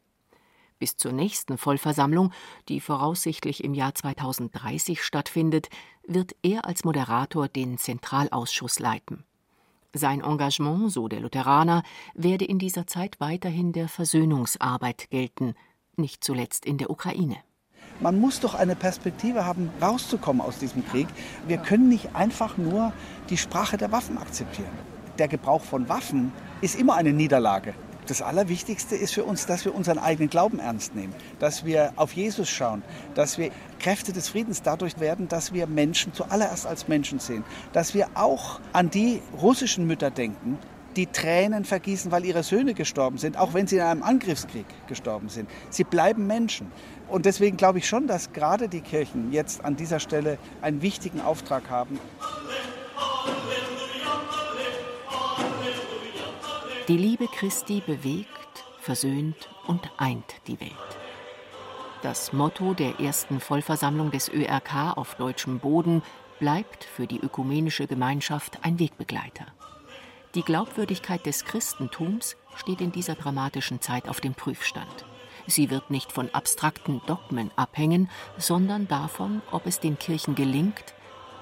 Bis 0.84 0.98
zur 0.98 1.12
nächsten 1.12 1.56
Vollversammlung, 1.56 2.30
die 2.68 2.78
voraussichtlich 2.78 3.64
im 3.64 3.72
Jahr 3.72 3.94
2030 3.94 5.02
stattfindet, 5.02 5.70
wird 6.06 6.36
er 6.42 6.66
als 6.66 6.84
Moderator 6.84 7.48
den 7.48 7.78
Zentralausschuss 7.78 8.80
leiten. 8.80 9.24
Sein 9.94 10.20
Engagement, 10.20 10.92
so 10.92 11.08
der 11.08 11.20
Lutheraner, 11.20 11.84
werde 12.12 12.44
in 12.44 12.58
dieser 12.58 12.86
Zeit 12.86 13.18
weiterhin 13.18 13.72
der 13.72 13.88
Versöhnungsarbeit 13.88 15.08
gelten, 15.08 15.54
nicht 15.96 16.22
zuletzt 16.22 16.66
in 16.66 16.76
der 16.76 16.90
Ukraine. 16.90 17.38
Man 18.00 18.20
muss 18.20 18.40
doch 18.40 18.54
eine 18.54 18.76
Perspektive 18.76 19.46
haben, 19.46 19.70
rauszukommen 19.80 20.42
aus 20.42 20.58
diesem 20.58 20.86
Krieg. 20.86 21.08
Wir 21.48 21.56
können 21.56 21.88
nicht 21.88 22.14
einfach 22.14 22.58
nur 22.58 22.92
die 23.30 23.38
Sprache 23.38 23.78
der 23.78 23.90
Waffen 23.90 24.18
akzeptieren. 24.18 24.68
Der 25.16 25.28
Gebrauch 25.28 25.62
von 25.62 25.88
Waffen 25.88 26.30
ist 26.60 26.78
immer 26.78 26.96
eine 26.96 27.14
Niederlage. 27.14 27.72
Das 28.06 28.20
Allerwichtigste 28.20 28.96
ist 28.96 29.14
für 29.14 29.24
uns, 29.24 29.46
dass 29.46 29.64
wir 29.64 29.74
unseren 29.74 29.98
eigenen 29.98 30.28
Glauben 30.28 30.58
ernst 30.58 30.94
nehmen, 30.94 31.14
dass 31.38 31.64
wir 31.64 31.92
auf 31.96 32.12
Jesus 32.12 32.50
schauen, 32.50 32.82
dass 33.14 33.38
wir 33.38 33.50
Kräfte 33.78 34.12
des 34.12 34.28
Friedens 34.28 34.60
dadurch 34.60 35.00
werden, 35.00 35.26
dass 35.28 35.54
wir 35.54 35.66
Menschen 35.66 36.12
zuallererst 36.12 36.66
als 36.66 36.86
Menschen 36.86 37.18
sehen, 37.18 37.44
dass 37.72 37.94
wir 37.94 38.08
auch 38.14 38.60
an 38.74 38.90
die 38.90 39.22
russischen 39.40 39.86
Mütter 39.86 40.10
denken, 40.10 40.58
die 40.96 41.06
Tränen 41.06 41.64
vergießen, 41.64 42.12
weil 42.12 42.24
ihre 42.24 42.42
Söhne 42.42 42.74
gestorben 42.74 43.18
sind, 43.18 43.36
auch 43.36 43.54
wenn 43.54 43.66
sie 43.66 43.76
in 43.76 43.82
einem 43.82 44.02
Angriffskrieg 44.02 44.66
gestorben 44.86 45.28
sind. 45.28 45.48
Sie 45.70 45.84
bleiben 45.84 46.26
Menschen. 46.26 46.70
Und 47.08 47.26
deswegen 47.26 47.56
glaube 47.56 47.78
ich 47.78 47.88
schon, 47.88 48.06
dass 48.06 48.32
gerade 48.32 48.68
die 48.68 48.80
Kirchen 48.80 49.32
jetzt 49.32 49.64
an 49.64 49.76
dieser 49.76 49.98
Stelle 49.98 50.38
einen 50.62 50.82
wichtigen 50.82 51.20
Auftrag 51.20 51.68
haben. 51.70 51.98
Die 56.86 56.98
Liebe 56.98 57.28
Christi 57.28 57.80
bewegt, 57.80 58.64
versöhnt 58.78 59.48
und 59.66 59.90
eint 59.96 60.34
die 60.46 60.60
Welt. 60.60 60.70
Das 62.02 62.34
Motto 62.34 62.74
der 62.74 63.00
ersten 63.00 63.40
Vollversammlung 63.40 64.10
des 64.10 64.28
ÖRK 64.28 64.94
auf 64.94 65.14
deutschem 65.14 65.60
Boden 65.60 66.02
bleibt 66.40 66.84
für 66.84 67.06
die 67.06 67.18
ökumenische 67.18 67.86
Gemeinschaft 67.86 68.58
ein 68.60 68.78
Wegbegleiter. 68.78 69.46
Die 70.34 70.42
Glaubwürdigkeit 70.42 71.24
des 71.24 71.46
Christentums 71.46 72.36
steht 72.54 72.82
in 72.82 72.92
dieser 72.92 73.14
dramatischen 73.14 73.80
Zeit 73.80 74.06
auf 74.06 74.20
dem 74.20 74.34
Prüfstand. 74.34 75.06
Sie 75.46 75.70
wird 75.70 75.90
nicht 75.90 76.12
von 76.12 76.28
abstrakten 76.34 77.00
Dogmen 77.06 77.50
abhängen, 77.56 78.10
sondern 78.36 78.88
davon, 78.88 79.40
ob 79.52 79.64
es 79.66 79.80
den 79.80 79.98
Kirchen 79.98 80.34
gelingt, 80.34 80.92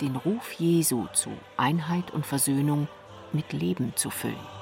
den 0.00 0.14
Ruf 0.14 0.52
Jesu 0.52 1.08
zu 1.12 1.30
Einheit 1.56 2.12
und 2.12 2.26
Versöhnung 2.26 2.86
mit 3.32 3.52
Leben 3.52 3.92
zu 3.96 4.08
füllen. 4.10 4.61